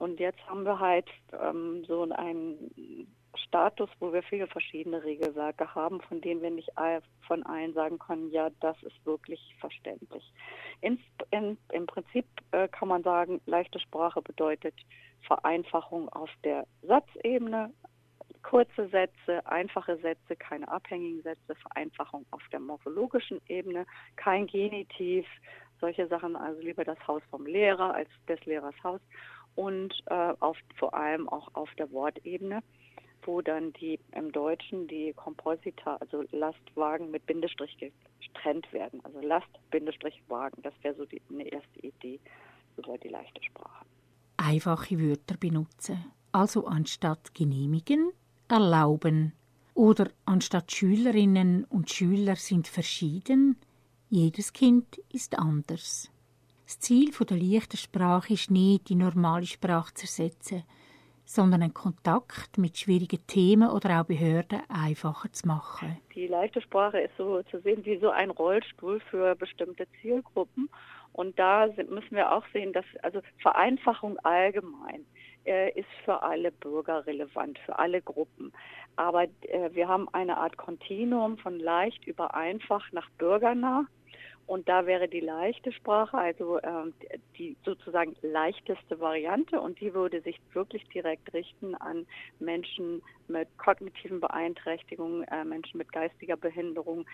Und 0.00 0.18
jetzt 0.18 0.40
haben 0.48 0.64
wir 0.64 0.80
halt 0.80 1.10
ähm, 1.38 1.84
so 1.86 2.08
einen 2.10 3.06
Status, 3.36 3.90
wo 3.98 4.14
wir 4.14 4.22
viele 4.22 4.46
verschiedene 4.46 5.04
Regelwerke 5.04 5.74
haben, 5.74 6.00
von 6.00 6.22
denen 6.22 6.40
wir 6.40 6.50
nicht 6.50 6.70
von 7.26 7.42
allen 7.44 7.74
sagen 7.74 7.98
können, 7.98 8.30
ja, 8.30 8.48
das 8.60 8.82
ist 8.82 8.96
wirklich 9.04 9.54
verständlich. 9.60 10.32
In, 10.80 10.98
in, 11.30 11.58
Im 11.72 11.86
Prinzip 11.86 12.24
äh, 12.52 12.66
kann 12.68 12.88
man 12.88 13.02
sagen, 13.02 13.42
leichte 13.44 13.78
Sprache 13.78 14.22
bedeutet 14.22 14.74
Vereinfachung 15.26 16.08
auf 16.08 16.30
der 16.44 16.66
Satzebene, 16.80 17.70
kurze 18.42 18.88
Sätze, 18.88 19.44
einfache 19.44 19.98
Sätze, 19.98 20.34
keine 20.34 20.66
abhängigen 20.66 21.22
Sätze, 21.22 21.54
Vereinfachung 21.56 22.24
auf 22.30 22.42
der 22.52 22.60
morphologischen 22.60 23.38
Ebene, 23.48 23.84
kein 24.16 24.46
Genitiv, 24.46 25.26
solche 25.78 26.06
Sachen, 26.08 26.36
also 26.36 26.60
lieber 26.62 26.84
das 26.84 26.98
Haus 27.06 27.22
vom 27.30 27.46
Lehrer 27.46 27.94
als 27.94 28.08
des 28.28 28.42
Lehrers 28.46 28.74
Haus 28.82 29.00
und 29.60 29.92
äh, 30.06 30.32
auf, 30.40 30.56
vor 30.78 30.94
allem 30.94 31.28
auch 31.28 31.48
auf 31.52 31.68
der 31.76 31.92
Wortebene, 31.92 32.62
wo 33.24 33.42
dann 33.42 33.74
die 33.74 34.00
im 34.12 34.32
Deutschen 34.32 34.88
die 34.88 35.12
Komposita, 35.12 35.96
also 35.96 36.24
Lastwagen 36.32 37.10
mit 37.10 37.26
Bindestrich 37.26 37.76
getrennt 37.76 38.72
werden. 38.72 39.04
Also 39.04 39.20
Last, 39.20 39.50
Bindestrich, 39.70 40.22
Wagen. 40.28 40.62
Das 40.62 40.72
wäre 40.80 40.94
so 40.94 41.04
die, 41.04 41.20
eine 41.28 41.44
erste 41.44 41.78
Idee 41.80 42.18
über 42.78 42.96
die 42.96 43.08
leichte 43.08 43.42
Sprache. 43.42 43.84
Einfache 44.38 44.98
Wörter 44.98 45.36
benutzen. 45.36 46.06
Also 46.32 46.66
anstatt 46.66 47.34
genehmigen 47.34 48.12
erlauben 48.48 49.34
oder 49.74 50.08
anstatt 50.24 50.72
Schülerinnen 50.72 51.64
und 51.64 51.90
Schüler 51.90 52.36
sind 52.36 52.66
verschieden, 52.66 53.56
jedes 54.08 54.54
Kind 54.54 55.02
ist 55.12 55.38
anders. 55.38 56.10
Das 56.70 56.78
Ziel 56.78 57.10
der 57.10 57.36
leichten 57.36 57.76
Sprache 57.76 58.34
ist 58.34 58.48
nicht, 58.48 58.90
die 58.90 58.94
normale 58.94 59.44
Sprache 59.44 59.92
zu 59.92 60.04
ersetzen, 60.04 60.62
sondern 61.24 61.62
einen 61.62 61.74
Kontakt 61.74 62.58
mit 62.58 62.78
schwierigen 62.78 63.26
Themen 63.26 63.68
oder 63.68 64.00
auch 64.00 64.04
Behörden 64.04 64.60
einfacher 64.68 65.32
zu 65.32 65.48
machen. 65.48 65.98
Die 66.14 66.28
leichte 66.28 66.62
Sprache 66.62 67.00
ist 67.00 67.16
so 67.18 67.42
zu 67.50 67.58
sehen 67.62 67.84
wie 67.84 67.98
so 67.98 68.10
ein 68.10 68.30
Rollstuhl 68.30 69.00
für 69.10 69.34
bestimmte 69.34 69.88
Zielgruppen. 70.00 70.70
Und 71.12 71.36
da 71.40 71.66
müssen 71.66 72.12
wir 72.14 72.30
auch 72.30 72.44
sehen, 72.52 72.72
dass 72.72 72.84
also 73.02 73.20
Vereinfachung 73.42 74.16
allgemein 74.20 75.04
äh, 75.46 75.76
ist 75.76 75.88
für 76.04 76.22
alle 76.22 76.52
Bürger 76.52 77.04
relevant, 77.04 77.58
für 77.66 77.76
alle 77.80 78.00
Gruppen. 78.00 78.52
Aber 78.94 79.24
äh, 79.24 79.70
wir 79.72 79.88
haben 79.88 80.08
eine 80.12 80.36
Art 80.36 80.56
Kontinuum 80.56 81.36
von 81.38 81.58
leicht 81.58 82.06
über 82.06 82.32
einfach 82.32 82.92
nach 82.92 83.10
bürgernah. 83.18 83.86
Und 84.50 84.68
da 84.68 84.84
wäre 84.84 85.06
die 85.06 85.20
leichte 85.20 85.70
Sprache, 85.70 86.18
also 86.18 86.60
ähm, 86.64 86.92
die 87.38 87.56
sozusagen 87.64 88.16
leichteste 88.20 88.98
Variante, 88.98 89.60
und 89.60 89.78
die 89.80 89.94
würde 89.94 90.20
sich 90.22 90.40
wirklich 90.54 90.82
direkt 90.88 91.32
richten 91.32 91.76
an 91.76 92.04
Menschen 92.40 93.00
mit 93.28 93.46
kognitiven 93.58 94.18
Beeinträchtigungen, 94.18 95.22
äh, 95.28 95.44
Menschen 95.44 95.78
mit 95.78 95.92
geistiger 95.92 96.36
Behinderung 96.36 97.06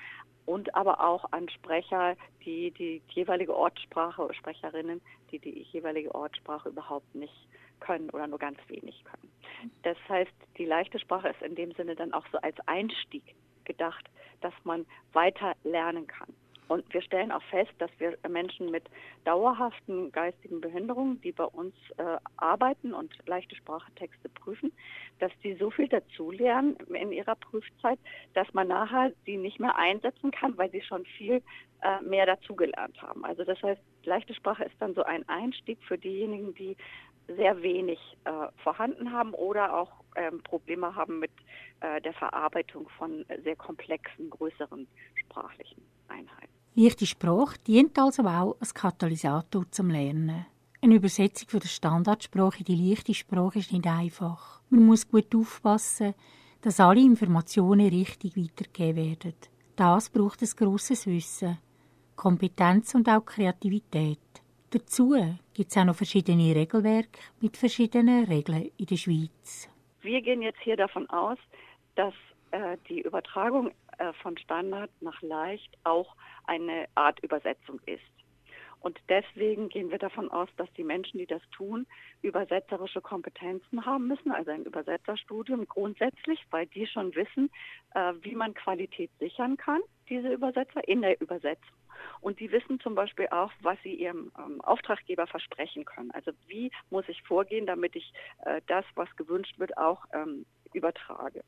und 0.46 0.74
aber 0.74 1.06
auch 1.06 1.30
an 1.32 1.50
Sprecher, 1.50 2.16
die 2.42 2.70
die 2.70 3.02
jeweilige 3.10 3.54
Ortssprache, 3.54 4.32
Sprecherinnen, 4.32 5.02
die 5.30 5.38
die 5.38 5.66
jeweilige 5.72 6.14
Ortssprache 6.14 6.70
überhaupt 6.70 7.14
nicht 7.14 7.48
können 7.80 8.08
oder 8.08 8.26
nur 8.28 8.38
ganz 8.38 8.56
wenig 8.68 9.04
können. 9.04 9.30
Das 9.82 9.98
heißt, 10.08 10.32
die 10.56 10.64
leichte 10.64 10.98
Sprache 10.98 11.28
ist 11.28 11.42
in 11.42 11.54
dem 11.54 11.72
Sinne 11.72 11.96
dann 11.96 12.14
auch 12.14 12.24
so 12.32 12.38
als 12.38 12.56
Einstieg 12.66 13.34
gedacht, 13.66 14.08
dass 14.40 14.54
man 14.64 14.86
weiter 15.12 15.52
lernen 15.64 16.06
kann. 16.06 16.34
Und 16.68 16.92
wir 16.92 17.02
stellen 17.02 17.30
auch 17.30 17.42
fest, 17.44 17.72
dass 17.78 17.90
wir 17.98 18.16
Menschen 18.28 18.70
mit 18.70 18.84
dauerhaften 19.24 20.10
geistigen 20.10 20.60
Behinderungen, 20.60 21.20
die 21.20 21.32
bei 21.32 21.44
uns 21.44 21.74
äh, 21.96 22.16
arbeiten 22.36 22.92
und 22.92 23.12
leichte 23.26 23.54
Sprachetexte 23.54 24.28
prüfen, 24.30 24.72
dass 25.20 25.30
die 25.44 25.54
so 25.54 25.70
viel 25.70 25.88
dazulernen 25.88 26.76
in 26.92 27.12
ihrer 27.12 27.36
Prüfzeit, 27.36 27.98
dass 28.34 28.52
man 28.52 28.68
nachher 28.68 29.12
sie 29.24 29.36
nicht 29.36 29.60
mehr 29.60 29.76
einsetzen 29.76 30.30
kann, 30.32 30.56
weil 30.58 30.70
sie 30.70 30.82
schon 30.82 31.04
viel 31.04 31.42
äh, 31.82 32.00
mehr 32.02 32.26
dazugelernt 32.26 33.00
haben. 33.00 33.24
Also 33.24 33.44
das 33.44 33.62
heißt, 33.62 33.80
leichte 34.04 34.34
Sprache 34.34 34.64
ist 34.64 34.76
dann 34.80 34.94
so 34.94 35.04
ein 35.04 35.28
Einstieg 35.28 35.78
für 35.84 35.98
diejenigen, 35.98 36.54
die 36.54 36.76
sehr 37.28 37.60
wenig 37.62 37.98
äh, 38.24 38.30
vorhanden 38.62 39.12
haben 39.12 39.34
oder 39.34 39.76
auch 39.76 39.90
ähm, 40.14 40.42
Probleme 40.42 40.94
haben 40.94 41.18
mit 41.18 41.32
äh, 41.80 42.00
der 42.00 42.12
Verarbeitung 42.12 42.88
von 42.90 43.24
sehr 43.42 43.56
komplexen, 43.56 44.30
größeren 44.30 44.86
sprachlichen 45.16 45.82
Einheiten. 46.08 46.55
Leichte 46.78 47.06
Sprache 47.06 47.56
dient 47.66 47.98
also 47.98 48.22
auch 48.24 48.54
als 48.60 48.74
Katalysator 48.74 49.64
zum 49.70 49.88
Lernen. 49.88 50.44
Eine 50.82 50.96
Übersetzung 50.96 51.48
von 51.48 51.60
der 51.60 51.68
Standardsprache 51.68 52.58
in 52.58 52.64
die 52.66 52.90
leichte 52.90 53.14
Sprache 53.14 53.60
ist 53.60 53.72
nicht 53.72 53.86
einfach. 53.86 54.60
Man 54.68 54.84
muss 54.84 55.08
gut 55.08 55.34
aufpassen, 55.34 56.12
dass 56.60 56.78
alle 56.78 57.00
Informationen 57.00 57.88
richtig 57.88 58.36
weitergegeben 58.36 58.96
werden. 58.96 59.34
Das 59.74 60.10
braucht 60.10 60.42
ein 60.42 60.50
grosses 60.54 61.06
Wissen, 61.06 61.56
Kompetenz 62.14 62.94
und 62.94 63.08
auch 63.08 63.24
Kreativität. 63.24 64.18
Dazu 64.68 65.14
gibt 65.54 65.70
es 65.70 65.78
auch 65.78 65.84
noch 65.86 65.96
verschiedene 65.96 66.54
Regelwerke 66.54 67.20
mit 67.40 67.56
verschiedenen 67.56 68.26
Regeln 68.26 68.70
in 68.76 68.84
der 68.84 68.96
Schweiz. 68.96 69.70
Wir 70.02 70.20
gehen 70.20 70.42
jetzt 70.42 70.60
hier 70.60 70.76
davon 70.76 71.08
aus, 71.08 71.38
dass 71.94 72.12
äh, 72.50 72.76
die 72.86 73.00
Übertragung 73.00 73.70
äh, 73.98 74.12
von 74.22 74.36
Standard 74.38 74.90
nach 75.00 75.20
leicht 75.22 75.76
auch 75.84 76.14
eine 76.44 76.86
Art 76.94 77.20
Übersetzung 77.20 77.80
ist. 77.86 78.02
Und 78.80 79.00
deswegen 79.08 79.68
gehen 79.68 79.90
wir 79.90 79.98
davon 79.98 80.30
aus, 80.30 80.48
dass 80.56 80.72
die 80.74 80.84
Menschen, 80.84 81.18
die 81.18 81.26
das 81.26 81.42
tun, 81.50 81.86
übersetzerische 82.22 83.00
Kompetenzen 83.00 83.84
haben 83.84 84.06
müssen, 84.06 84.30
also 84.30 84.52
ein 84.52 84.64
Übersetzerstudium 84.64 85.66
grundsätzlich, 85.66 86.44
weil 86.50 86.66
die 86.66 86.86
schon 86.86 87.14
wissen, 87.14 87.50
äh, 87.94 88.12
wie 88.20 88.34
man 88.34 88.54
Qualität 88.54 89.10
sichern 89.18 89.56
kann, 89.56 89.80
diese 90.08 90.32
Übersetzer 90.32 90.86
in 90.86 91.02
der 91.02 91.20
Übersetzung. 91.20 91.76
Und 92.20 92.38
die 92.38 92.52
wissen 92.52 92.78
zum 92.80 92.94
Beispiel 92.94 93.26
auch, 93.28 93.50
was 93.60 93.78
sie 93.82 93.94
ihrem 93.94 94.30
ähm, 94.38 94.60
Auftraggeber 94.60 95.26
versprechen 95.26 95.84
können. 95.84 96.10
Also 96.12 96.30
wie 96.46 96.70
muss 96.90 97.08
ich 97.08 97.22
vorgehen, 97.22 97.66
damit 97.66 97.96
ich 97.96 98.12
äh, 98.44 98.60
das, 98.66 98.84
was 98.94 99.14
gewünscht 99.16 99.58
wird, 99.58 99.76
auch 99.78 100.04
ähm, 100.12 100.46
übertrage. 100.72 101.42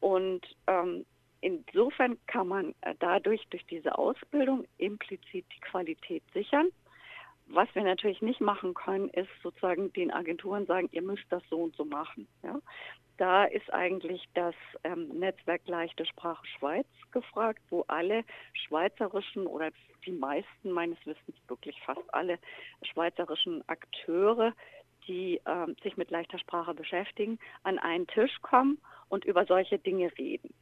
Und 0.00 0.42
ähm, 0.66 1.06
insofern 1.46 2.18
kann 2.26 2.48
man 2.48 2.74
äh, 2.80 2.94
dadurch, 2.98 3.46
durch 3.50 3.64
diese 3.66 3.96
Ausbildung, 3.96 4.64
implizit 4.78 5.46
die 5.54 5.60
Qualität 5.60 6.24
sichern. 6.34 6.70
Was 7.48 7.72
wir 7.76 7.84
natürlich 7.84 8.20
nicht 8.20 8.40
machen 8.40 8.74
können, 8.74 9.08
ist 9.10 9.28
sozusagen 9.44 9.92
den 9.92 10.10
Agenturen 10.10 10.66
sagen, 10.66 10.88
ihr 10.90 11.02
müsst 11.02 11.24
das 11.30 11.44
so 11.48 11.58
und 11.62 11.76
so 11.76 11.84
machen. 11.84 12.26
Ja? 12.42 12.58
Da 13.18 13.44
ist 13.44 13.72
eigentlich 13.72 14.24
das 14.34 14.56
ähm, 14.82 15.06
Netzwerk 15.20 15.62
Leichte 15.68 16.04
Sprache 16.04 16.44
Schweiz 16.58 16.88
gefragt, 17.12 17.62
wo 17.70 17.84
alle 17.86 18.24
schweizerischen 18.52 19.46
oder 19.46 19.70
die 20.04 20.12
meisten 20.12 20.72
meines 20.72 20.98
Wissens 21.06 21.36
wirklich 21.46 21.80
fast 21.82 22.12
alle 22.12 22.40
schweizerischen 22.82 23.62
Akteure, 23.68 24.52
die 25.06 25.40
ähm, 25.46 25.76
sich 25.84 25.96
mit 25.96 26.10
leichter 26.10 26.40
Sprache 26.40 26.74
beschäftigen, 26.74 27.38
an 27.62 27.78
einen 27.78 28.08
Tisch 28.08 28.42
kommen 28.42 28.78
und 29.08 29.24
über 29.24 29.46
solche 29.46 29.78
Dinge 29.78 30.10
reden 30.18 30.52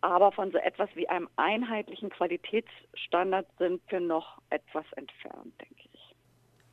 aber 0.00 0.32
von 0.32 0.50
so 0.50 0.58
etwas 0.58 0.88
wie 0.94 1.08
einem 1.08 1.28
einheitlichen 1.36 2.10
Qualitätsstandard 2.10 3.46
sind 3.58 3.80
wir 3.88 4.00
noch 4.00 4.40
etwas 4.50 4.84
entfernt, 4.96 5.54
denke 5.60 5.88
ich. 5.92 6.14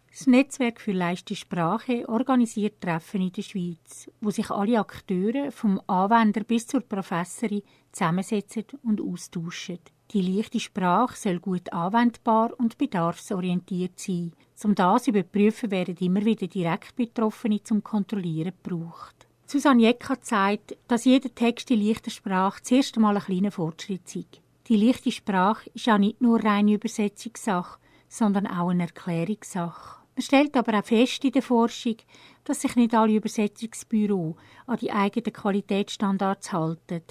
Das 0.09 0.27
Netzwerk 0.27 0.79
für 0.79 0.93
leichte 0.93 1.35
Sprache 1.35 2.07
organisiert 2.07 2.79
Treffen 2.79 3.21
in 3.21 3.33
der 3.33 3.41
Schweiz, 3.41 4.09
wo 4.21 4.29
sich 4.29 4.49
alle 4.49 4.79
Akteure, 4.79 5.51
vom 5.51 5.81
Anwender 5.87 6.45
bis 6.45 6.67
zur 6.67 6.81
Professorin, 6.81 7.63
zusammensetzen 7.91 8.63
und 8.83 9.01
austauschen. 9.01 9.79
Die 10.11 10.21
leichte 10.21 10.59
Sprache 10.61 11.17
soll 11.17 11.39
gut 11.39 11.73
anwendbar 11.73 12.57
und 12.57 12.77
bedarfsorientiert 12.77 13.99
sein. 13.99 14.31
Um 14.63 14.73
das 14.73 15.03
zu 15.03 15.09
überprüfen, 15.09 15.71
werden 15.71 15.97
immer 15.97 16.23
wieder 16.23 16.47
direkt 16.47 16.95
Betroffene 16.95 17.61
zum 17.63 17.83
Kontrollieren 17.83 18.53
gebraucht. 18.63 19.24
Susanne 19.47 19.83
Jecker 19.83 20.17
sagt, 20.21 20.75
dass 20.87 21.05
jeder 21.05 21.33
Text 21.33 21.69
in 21.69 21.79
leichter 21.79 22.09
Sprache 22.09 22.63
zuerst 22.63 22.95
einmal 22.95 23.15
ein 23.15 23.23
kleiner 23.23 23.51
Fortschritt 23.51 24.09
sei. 24.09 24.25
Die 24.67 24.75
leichte 24.75 25.11
Sprache 25.11 25.69
ist 25.75 25.85
ja 25.85 25.99
nicht 25.99 26.19
nur 26.19 26.43
reine 26.43 26.73
Übersetzungssache, 26.73 27.79
sondern 28.09 28.47
auch 28.47 28.69
eine 28.69 28.83
Erklärungssache. 28.83 30.01
Man 30.15 30.23
stellt 30.23 30.57
aber 30.57 30.79
auch 30.79 30.85
fest 30.85 31.23
in 31.25 31.31
der 31.31 31.43
Forschung, 31.43 31.97
dass 32.43 32.61
sich 32.61 32.75
nicht 32.75 32.95
alle 32.95 33.13
Übersetzungsbüros 33.13 34.35
an 34.65 34.77
die 34.77 34.91
eigenen 34.91 35.33
Qualitätsstandards 35.33 36.51
halten. 36.51 37.03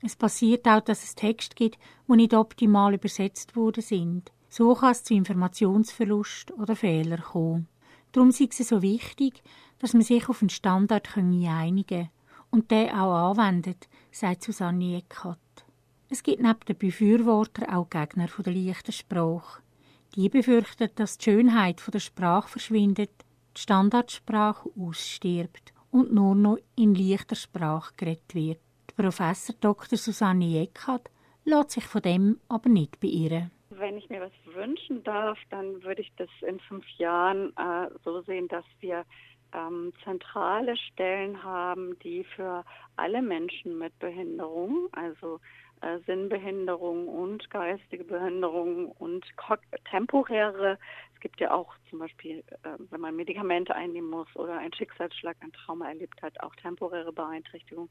Es 0.00 0.16
passiert 0.16 0.66
auch, 0.66 0.80
dass 0.80 1.04
es 1.04 1.14
Texte 1.14 1.54
gibt, 1.54 1.78
die 2.08 2.16
nicht 2.16 2.32
optimal 2.32 2.94
übersetzt 2.94 3.56
worden 3.56 3.82
sind. 3.82 4.32
So 4.48 4.74
kann 4.74 4.92
es 4.92 5.04
zu 5.04 5.12
Informationsverlust 5.12 6.52
oder 6.52 6.76
Fehlern 6.76 7.20
kommen. 7.22 7.68
Darum 8.12 8.30
ist 8.30 8.40
es 8.40 8.68
so 8.68 8.80
wichtig, 8.80 9.42
dass 9.84 9.92
man 9.92 10.00
sich 10.00 10.30
auf 10.30 10.40
einen 10.40 10.48
Standard 10.48 11.14
einigen 11.14 11.84
kann 11.86 12.08
und 12.50 12.70
den 12.70 12.88
auch 12.88 13.32
anwendet, 13.32 13.86
sagt 14.10 14.42
Susanne 14.42 14.96
Eckhardt. 14.96 15.38
Es 16.08 16.22
gibt 16.22 16.40
neben 16.40 16.60
den 16.66 16.78
Befürwortern 16.78 17.68
auch 17.68 17.90
Gegner 17.90 18.26
der 18.26 18.54
leichten 18.54 18.92
Sprache. 18.92 19.60
Die 20.14 20.30
befürchten, 20.30 20.88
dass 20.94 21.18
die 21.18 21.24
Schönheit 21.24 21.82
der 21.92 21.98
Sprache 21.98 22.48
verschwindet, 22.48 23.10
die 23.54 23.60
Standardsprache 23.60 24.70
ausstirbt 24.74 25.74
und 25.90 26.14
nur 26.14 26.34
noch 26.34 26.56
in 26.76 26.94
leichter 26.94 27.36
Sprache 27.36 27.92
geredet 27.98 28.34
wird. 28.34 28.60
Die 28.88 29.02
Professor 29.02 29.54
Dr. 29.60 29.98
Susanne 29.98 30.62
Eckhardt 30.62 31.10
lässt 31.44 31.72
sich 31.72 31.84
von 31.84 32.00
dem 32.00 32.40
aber 32.48 32.70
nicht 32.70 33.00
beirren. 33.00 33.50
Wenn 33.68 33.98
ich 33.98 34.08
mir 34.08 34.22
was 34.22 34.54
wünschen 34.54 35.02
darf, 35.02 35.36
dann 35.50 35.82
würde 35.82 36.00
ich 36.00 36.12
das 36.16 36.30
in 36.48 36.58
fünf 36.60 36.86
Jahren 36.96 37.52
äh, 37.58 37.90
so 38.02 38.22
sehen, 38.22 38.48
dass 38.48 38.64
wir 38.80 39.04
ähm, 39.54 39.92
zentrale 40.02 40.76
Stellen 40.76 41.42
haben, 41.42 41.98
die 42.00 42.24
für 42.24 42.64
alle 42.96 43.22
Menschen 43.22 43.78
mit 43.78 43.98
Behinderung, 43.98 44.88
also 44.92 45.40
äh, 45.80 45.98
Sinnbehinderung 46.06 47.08
und 47.08 47.48
geistige 47.50 48.04
Behinderung 48.04 48.92
und 48.92 49.24
temporäre, 49.90 50.78
es 51.14 51.20
gibt 51.20 51.40
ja 51.40 51.52
auch 51.52 51.74
zum 51.90 52.00
Beispiel, 52.00 52.44
äh, 52.62 52.78
wenn 52.90 53.00
man 53.00 53.16
Medikamente 53.16 53.74
einnehmen 53.74 54.10
muss 54.10 54.28
oder 54.34 54.58
einen 54.58 54.74
Schicksalsschlag, 54.74 55.36
ein 55.40 55.52
Trauma 55.52 55.88
erlebt 55.88 56.20
hat, 56.22 56.40
auch 56.40 56.54
temporäre 56.56 57.12
Beeinträchtigung, 57.12 57.90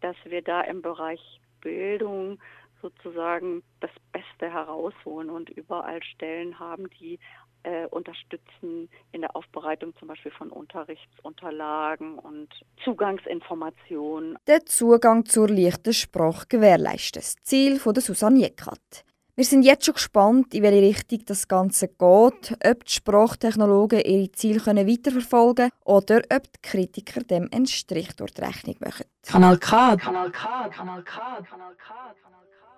dass 0.00 0.16
wir 0.24 0.42
da 0.42 0.62
im 0.62 0.82
Bereich 0.82 1.40
Bildung 1.60 2.38
sozusagen 2.84 3.62
das 3.80 3.90
Beste 4.12 4.52
herausholen 4.52 5.30
und 5.30 5.48
überall 5.48 6.02
Stellen 6.02 6.58
haben, 6.58 6.90
die 7.00 7.18
äh, 7.62 7.86
unterstützen 7.86 8.90
in 9.12 9.22
der 9.22 9.34
Aufbereitung 9.34 9.96
zum 9.96 10.08
Beispiel 10.08 10.32
von 10.32 10.50
Unterrichtsunterlagen 10.50 12.18
und 12.18 12.48
Zugangsinformationen. 12.84 14.36
Der 14.46 14.66
Zugang 14.66 15.24
zur 15.24 15.48
leichten 15.48 15.94
Sprache 15.94 16.46
gewährleisten, 16.48 17.22
das 17.22 17.36
Ziel 17.42 17.78
von 17.78 17.94
der 17.94 18.02
Susanne 18.02 18.40
Jeckert. 18.40 19.04
Wir 19.36 19.44
sind 19.44 19.64
jetzt 19.64 19.86
schon 19.86 19.94
gespannt, 19.94 20.54
in 20.54 20.62
welche 20.62 20.82
Richtung 20.82 21.24
das 21.26 21.48
Ganze 21.48 21.88
geht, 21.88 22.56
ob 22.64 22.84
die 22.84 22.92
Sprachtechnologen 22.92 24.00
ihre 24.02 24.30
Ziele 24.30 24.60
können 24.60 24.86
weiterverfolgen 24.86 25.70
können 25.70 25.82
oder 25.84 26.22
ob 26.32 26.44
die 26.44 26.62
Kritiker 26.62 27.20
dem 27.22 27.48
einen 27.52 27.66
Strich 27.66 28.14
durch 28.14 28.32
die 28.32 28.42
Rechnung 28.42 28.76
machen. 28.78 29.06
Kanal 29.22 29.58
K, 29.58 29.96
Kanal 29.96 30.30
K, 30.30 30.68
Kanal 30.68 31.02
K, 31.02 31.42
Kanal 31.50 31.74
K. 31.74 32.14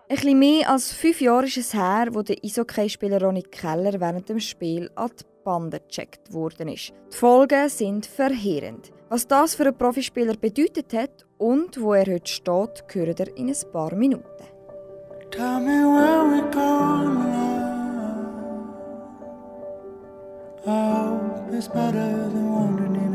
Ein 0.09 0.15
bisschen 0.15 0.39
mehr 0.39 0.71
als 0.71 0.93
fünf 0.93 1.21
Jahre 1.21 1.47
ist 1.47 1.57
es 1.57 1.75
her, 1.75 2.07
wo 2.13 2.23
der 2.23 2.37
Eishockeyspieler 2.45 3.21
Ronny 3.21 3.43
Keller 3.43 4.01
während 4.01 4.29
dem 4.29 4.39
Spiel 4.39 4.89
an 4.95 5.11
die 5.19 5.25
Bande 5.43 5.81
gecheckt 5.81 6.33
worden 6.33 6.69
ist. 6.69 6.93
Die 7.13 7.17
Folgen 7.17 7.69
sind 7.69 8.07
verheerend. 8.07 8.93
Was 9.09 9.27
das 9.27 9.57
für 9.57 9.65
einen 9.65 9.77
Profispieler 9.77 10.37
bedeutet 10.37 10.93
hat 10.93 11.27
und 11.39 11.81
wo 11.81 11.93
er 11.93 12.07
heute 12.07 12.31
steht, 12.31 12.85
hören 12.93 13.17
ihr 13.19 13.37
in 13.37 13.49
ein 13.49 13.73
paar 13.73 13.97
Minuten. 13.97 14.25
Tell 15.33 15.59
me 15.59 15.83
where 15.83 16.25
we 16.31 16.41
go 16.53 17.03
now. 17.03 17.57
Hope 20.65 21.53
it's 21.53 21.67
better 21.67 22.31
than 22.31 22.53
wandering 22.53 23.06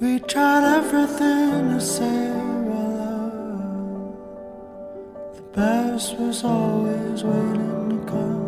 We 0.00 0.20
tried 0.20 0.62
everything 0.76 1.70
to 1.70 1.80
save 1.80 2.36
our 2.36 2.90
love. 3.00 4.14
The 5.34 5.42
best 5.52 6.16
was 6.16 6.44
always 6.44 7.24
waiting 7.24 7.88
to 7.90 7.98
come. 8.06 8.38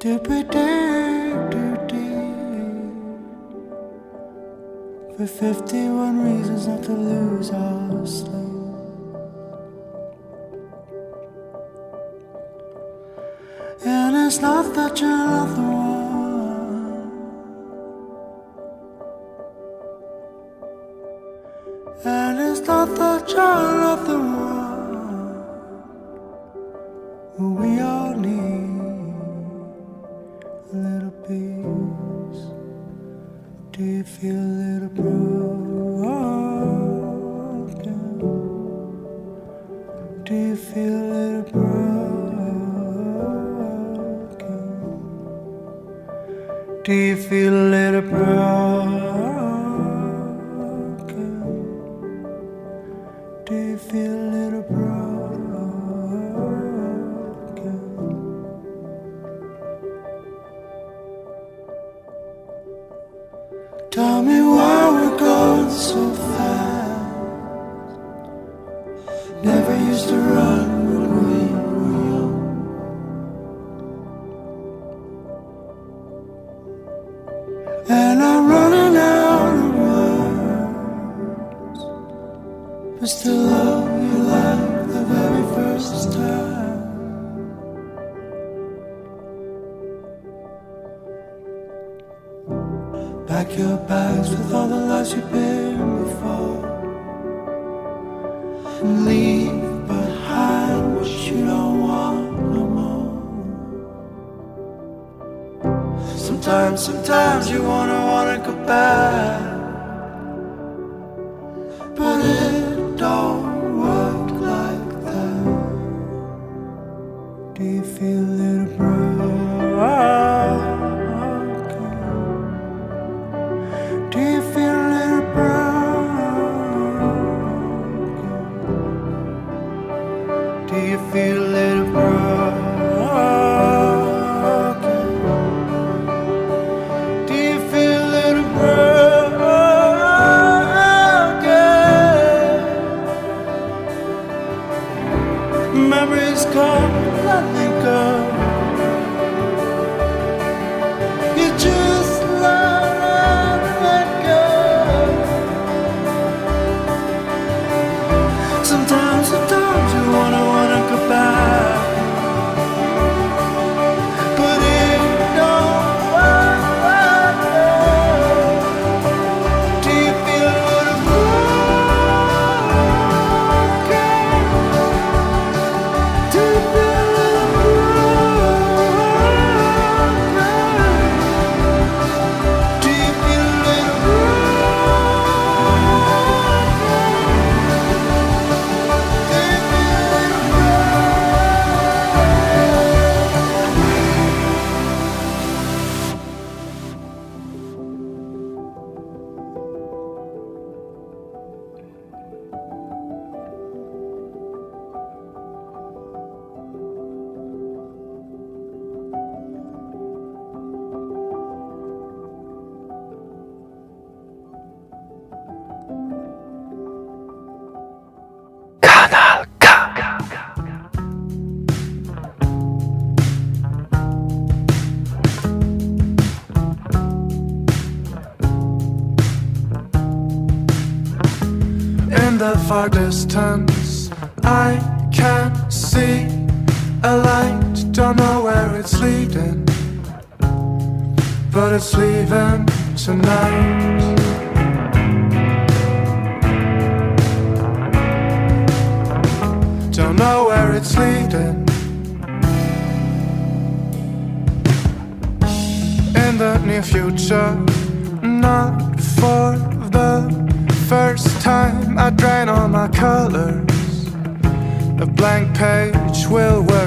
Did 0.00 0.26
we 0.26 0.42
dig 0.42 1.50
too 1.52 1.76
deep? 1.86 2.36
For 5.16 5.26
51 5.28 6.18
reasons 6.18 6.66
not 6.66 6.82
to 6.82 6.92
lose 6.94 7.52
our 7.52 8.06
sleep. 8.06 8.35
It's 14.36 14.42
not 14.42 14.74
that 14.74 15.00
you're 15.00 15.08
not 15.08 15.56
the 15.56 15.62
one. 15.62 17.10
And 22.04 22.38
it's 22.38 22.60
not 22.68 22.94
that 22.98 23.30
you're 23.30 23.76
not 23.84 24.04
the 24.04 24.18
one. 24.18 25.16
We 27.56 27.80
all 27.80 28.12
need 28.14 28.34
a 30.70 30.76
little 30.84 31.14
peace. 31.26 32.42
Do 33.72 33.82
you 33.84 34.04
feel 34.04 34.36
a 34.36 34.52
little 34.60 34.92
broken? 35.00 35.40
Do 40.24 40.34
you 40.34 40.56
feel 40.56 40.92
a 40.92 41.04
little 41.14 41.50
broken? 41.52 42.15
Do 46.86 46.94
you 46.94 47.16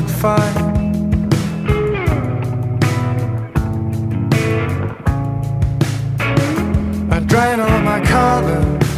fine. 0.09 0.69
I 7.11 7.19
drain 7.21 7.59
all 7.59 7.81
my 7.81 8.01
colors. 8.01 8.88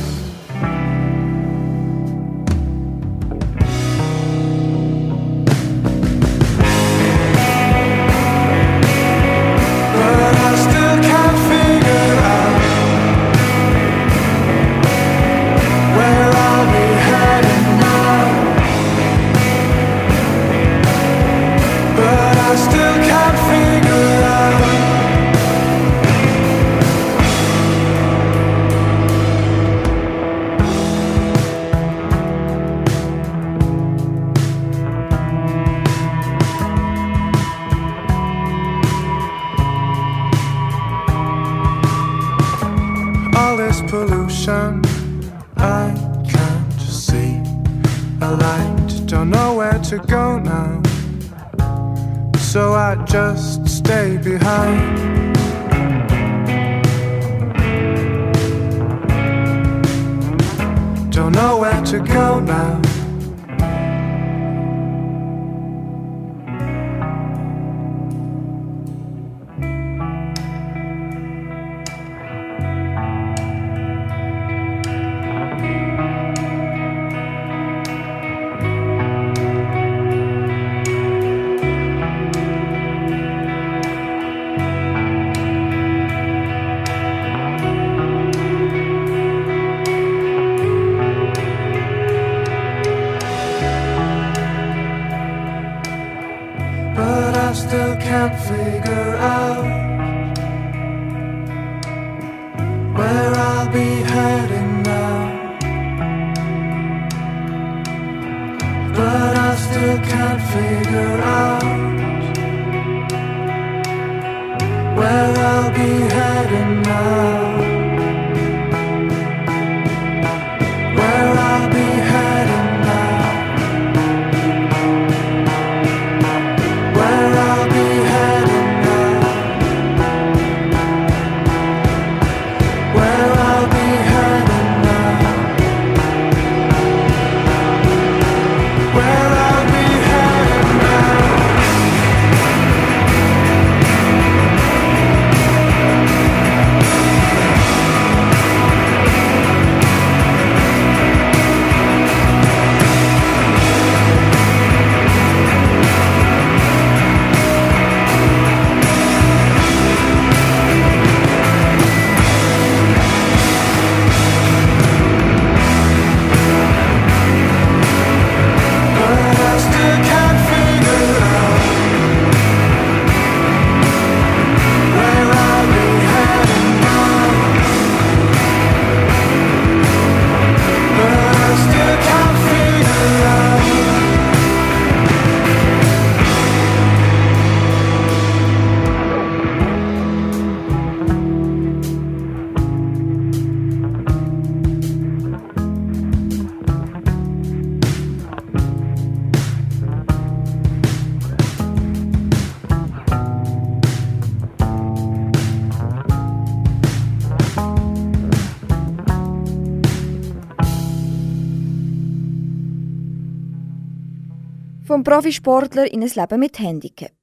Vom 214.91 215.05
Profisportler 215.05 215.89
in 215.89 216.03
ein 216.03 216.11
Leben 216.13 216.39
mit 216.41 216.59
Handicap. 216.59 217.15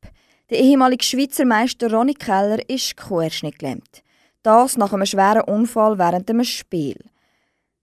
Der 0.48 0.58
ehemalige 0.58 1.04
Schweizer 1.04 1.44
Meister 1.44 1.92
Ronny 1.92 2.14
Keller 2.14 2.66
ist 2.66 2.96
querschnittgelähmt. 2.96 4.02
Das 4.42 4.78
nach 4.78 4.94
einem 4.94 5.04
schweren 5.04 5.42
Unfall 5.42 5.98
während 5.98 6.30
einem 6.30 6.44
Spiel. 6.44 6.96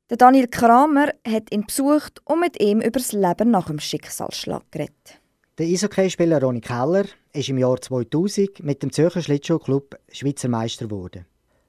Der 0.10 0.18
Daniel 0.18 0.48
Kramer 0.48 1.10
hat 1.24 1.52
ihn 1.52 1.68
besucht 1.68 2.20
und 2.26 2.40
mit 2.40 2.60
ihm 2.60 2.82
über 2.82 2.98
das 2.98 3.12
Leben 3.12 3.52
nach 3.52 3.68
dem 3.68 3.78
Schicksalsschlag 3.78 4.64
geredet. 4.72 5.22
Der 5.60 5.68
Eishockeyspieler 5.68 6.42
Ronny 6.42 6.62
Keller 6.62 7.06
ist 7.34 7.50
im 7.50 7.60
Jahr 7.60 7.80
2000 7.80 8.64
mit 8.64 8.82
dem 8.82 8.92
Zürcher 8.92 9.22
Schlittschuhclub 9.22 10.00
Schweizer 10.12 10.50
Meister 10.50 10.88
geworden. 10.88 11.28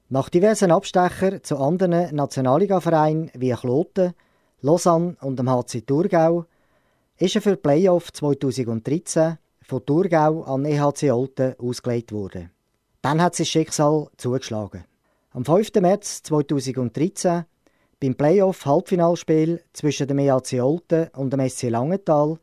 Nach 0.09 0.29
diversen 0.29 0.71
Abstechern 0.71 1.43
zu 1.43 1.57
anderen 1.57 2.15
Nationalligavereinen 2.15 3.29
wie 3.35 3.51
Kloten, 3.51 4.15
Lausanne 4.61 5.17
und 5.21 5.37
dem 5.37 5.51
HC 5.51 5.81
Thurgau 5.81 6.47
ist 7.19 7.35
er 7.35 7.41
für 7.41 7.51
die 7.51 7.61
Playoff 7.61 8.13
2013 8.13 9.37
von 9.63 9.85
Thurgau 9.85 10.43
an 10.43 10.65
EHC 10.65 11.11
Olten 11.11 11.55
ausgelegt 11.59 12.11
worden. 12.11 12.51
Dann 13.01 13.21
hat 13.21 13.35
sein 13.35 13.45
Schicksal 13.45 14.07
zugeschlagen. 14.17 14.85
Am 15.31 15.43
5. 15.43 15.73
März 15.81 16.23
2013 16.23 17.45
beim 17.99 18.15
Playoff-Halbfinalspiel 18.15 19.63
zwischen 19.73 20.07
dem 20.07 20.19
EHC 20.19 20.61
Olten 20.61 21.07
und 21.15 21.31
dem 21.31 21.47
SC 21.49 21.63
Langenthal 21.69 22.37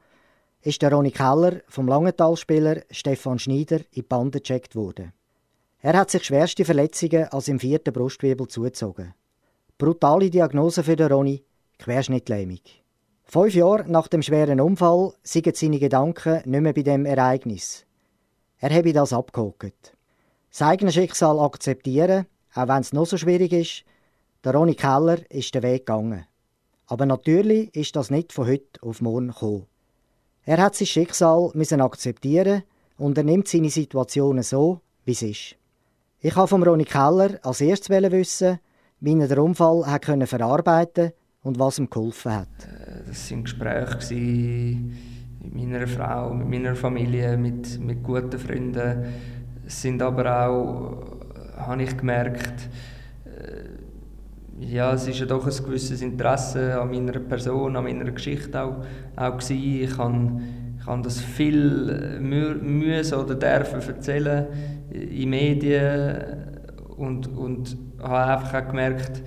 ist 0.62 0.82
der 0.82 0.92
Ronny 0.92 1.12
Keller 1.12 1.60
vom 1.68 1.86
Langenthal-Spieler 1.86 2.82
Stefan 2.90 3.38
Schneider 3.38 3.78
in 3.78 3.86
die 3.94 4.02
Bande 4.02 4.40
gecheckt 4.40 4.74
worden. 4.74 5.12
Er 5.80 5.92
hat 5.96 6.10
sich 6.10 6.24
schwerste 6.24 6.64
Verletzungen 6.64 7.28
als 7.28 7.46
im 7.48 7.60
vierten 7.60 7.92
Brustwirbel 7.92 8.48
zugezogen. 8.48 9.14
Brutale 9.78 10.30
Diagnose 10.30 10.82
für 10.82 10.96
den 10.96 11.12
Ronny, 11.12 11.44
Querschnittlähmung. 11.78 12.60
Fünf 13.26 13.54
Jahre 13.54 13.90
nach 13.90 14.06
dem 14.06 14.22
schweren 14.22 14.60
Unfall 14.60 15.12
sind 15.22 15.56
seine 15.56 15.78
Gedanken 15.78 16.42
nicht 16.44 16.60
mehr 16.60 16.72
bei 16.72 16.82
dem 16.82 17.04
Ereignis. 17.04 17.84
Er 18.60 18.70
habe 18.70 18.92
das 18.92 19.12
abgehakt. 19.12 19.96
Sein 20.50 20.68
eigenes 20.68 20.94
Schicksal 20.94 21.40
akzeptieren, 21.40 22.26
auch 22.54 22.68
wenn 22.68 22.80
es 22.80 22.92
noch 22.92 23.06
so 23.06 23.16
schwierig 23.16 23.52
ist, 23.52 23.84
der 24.44 24.54
Ronny 24.54 24.74
Keller 24.74 25.18
ist 25.30 25.54
den 25.54 25.62
Weg 25.62 25.86
gegangen. 25.86 26.26
Aber 26.86 27.06
natürlich 27.06 27.74
ist 27.74 27.96
das 27.96 28.10
nicht 28.10 28.32
von 28.32 28.46
heute 28.46 28.82
auf 28.82 29.00
morgen 29.00 29.28
gekommen. 29.28 29.66
Er 30.44 30.58
hat 30.58 30.76
sein 30.76 30.86
Schicksal 30.86 31.50
müssen 31.54 31.80
akzeptieren 31.80 32.62
und 32.98 33.18
er 33.18 33.24
nimmt 33.24 33.48
seine 33.48 33.70
Situation 33.70 34.42
so, 34.42 34.80
wie 35.06 35.12
es 35.12 35.22
ist. 35.22 35.56
Ich 36.20 36.36
habe 36.36 36.46
vom 36.46 36.62
Ronny 36.62 36.84
Keller 36.84 37.38
als 37.42 37.62
erstes 37.62 37.88
wissen, 37.88 38.60
wie 39.00 39.18
er 39.18 39.28
den 39.28 39.38
Unfall 39.38 39.86
hat 39.86 40.04
verarbeiten 40.04 41.12
und 41.44 41.58
was 41.58 41.78
ihm 41.78 41.88
geholfen 41.88 42.32
hat. 42.32 42.48
Das 43.06 43.30
waren 43.30 43.44
Gespräche 43.44 44.14
mit 45.40 45.54
meiner 45.54 45.86
Frau, 45.86 46.34
mit 46.34 46.48
meiner 46.48 46.74
Familie, 46.74 47.36
mit, 47.36 47.78
mit 47.78 48.02
guten 48.02 48.38
Freunden. 48.38 49.04
Es 49.66 49.80
sind 49.80 50.02
aber 50.02 50.48
auch, 50.48 51.18
habe 51.58 51.82
ich 51.82 51.96
gemerkt, 51.96 52.68
äh, 53.26 54.64
ja, 54.64 54.94
es 54.94 55.06
ist 55.06 55.20
ja 55.20 55.26
doch 55.26 55.46
ein 55.46 55.64
gewisses 55.64 56.00
Interesse 56.00 56.80
an 56.80 56.90
meiner 56.90 57.20
Person, 57.20 57.76
an 57.76 57.84
meiner 57.84 58.10
Geschichte 58.10 58.60
auch, 58.62 58.84
auch 59.14 59.36
gewesen. 59.36 59.82
Ich 59.82 59.98
habe, 59.98 60.40
ich 60.78 60.86
habe 60.86 61.02
das 61.02 61.20
viel 61.20 62.18
mü 62.20 62.54
müssen 62.54 63.18
oder 63.18 63.34
dürfen 63.34 63.80
erzählen 63.80 64.46
in 64.90 65.28
Medien 65.28 66.16
und, 66.96 67.26
und 67.36 67.76
habe 68.00 68.32
einfach 68.32 68.62
auch 68.62 68.68
gemerkt, 68.68 69.22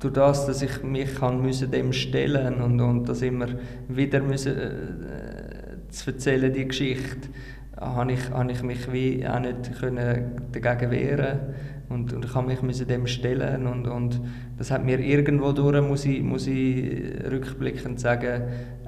durch 0.00 0.14
das, 0.14 0.46
dass 0.46 0.62
ich 0.62 0.82
mich 0.82 1.14
kann 1.14 1.42
müssen 1.42 1.70
dem 1.70 1.92
stellen 1.92 2.60
und, 2.60 2.80
und 2.80 3.08
das 3.08 3.22
immer 3.22 3.48
wieder 3.86 4.20
müssen, 4.20 4.56
äh, 4.56 5.90
zu 5.90 6.10
erzählen, 6.10 6.52
die 6.52 6.66
Geschichte, 6.66 7.28
habe 7.78 8.12
ich, 8.12 8.30
habe 8.30 8.50
ich 8.50 8.62
mich 8.62 8.92
wie 8.92 9.26
auch 9.26 9.40
nicht 9.40 9.78
können 9.78 10.48
dagegen 10.52 10.90
wehren 10.90 11.38
und, 11.90 12.12
und 12.12 12.24
ich 12.24 12.34
habe 12.34 12.46
mich 12.46 12.62
müssen 12.62 12.88
dem 12.88 13.06
stellen 13.06 13.66
und, 13.66 13.86
und 13.86 14.20
das 14.56 14.70
hat 14.70 14.84
mir 14.84 15.00
irgendwo 15.00 15.52
durch, 15.52 15.82
muss 15.86 16.04
ich, 16.06 16.22
muss 16.22 16.46
ich 16.46 17.02
rückblickend 17.30 18.00
sagen, 18.00 18.42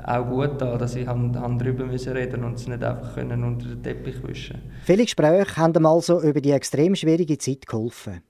auch 0.04 0.24
gut 0.28 0.60
da, 0.60 0.78
dass 0.78 0.96
ich 0.96 1.06
han, 1.06 1.38
han 1.38 1.58
darüber 1.58 1.84
müssen 1.84 2.12
reden 2.14 2.42
und 2.44 2.54
es 2.54 2.66
nicht 2.66 2.82
einfach 2.82 3.14
können 3.14 3.44
unter 3.44 3.66
den 3.66 3.82
Teppich 3.82 4.22
wischen. 4.26 4.60
Viele 4.84 5.04
Gespräche 5.04 5.56
haben 5.56 5.74
ihm 5.74 5.86
also 5.86 6.22
über 6.22 6.40
die 6.40 6.52
extrem 6.52 6.94
schwierige 6.94 7.38
Zeit 7.38 7.66
geholfen. 7.66 8.22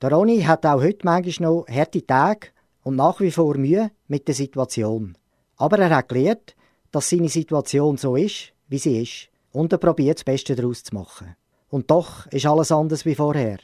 Der 0.00 0.12
Ronny 0.12 0.42
hat 0.42 0.64
auch 0.64 0.80
heute 0.80 1.00
manchmal 1.02 1.50
noch 1.50 1.66
harte 1.68 2.06
Tage 2.06 2.48
und 2.84 2.94
nach 2.94 3.18
wie 3.18 3.32
vor 3.32 3.56
Mühe 3.56 3.90
mit 4.06 4.28
der 4.28 4.34
Situation. 4.36 5.16
Aber 5.56 5.76
er 5.80 5.90
hat 5.90 6.08
gelernt, 6.08 6.54
dass 6.92 7.10
seine 7.10 7.28
Situation 7.28 7.96
so 7.96 8.14
ist, 8.14 8.52
wie 8.68 8.78
sie 8.78 9.02
ist. 9.02 9.28
Und 9.50 9.72
er 9.72 9.78
probiert 9.78 10.18
das 10.18 10.24
Beste 10.24 10.54
daraus 10.54 10.84
zu 10.84 10.94
machen. 10.94 11.34
Und 11.68 11.90
doch 11.90 12.28
ist 12.28 12.46
alles 12.46 12.70
anders 12.70 13.04
wie 13.06 13.16
vorher. 13.16 13.58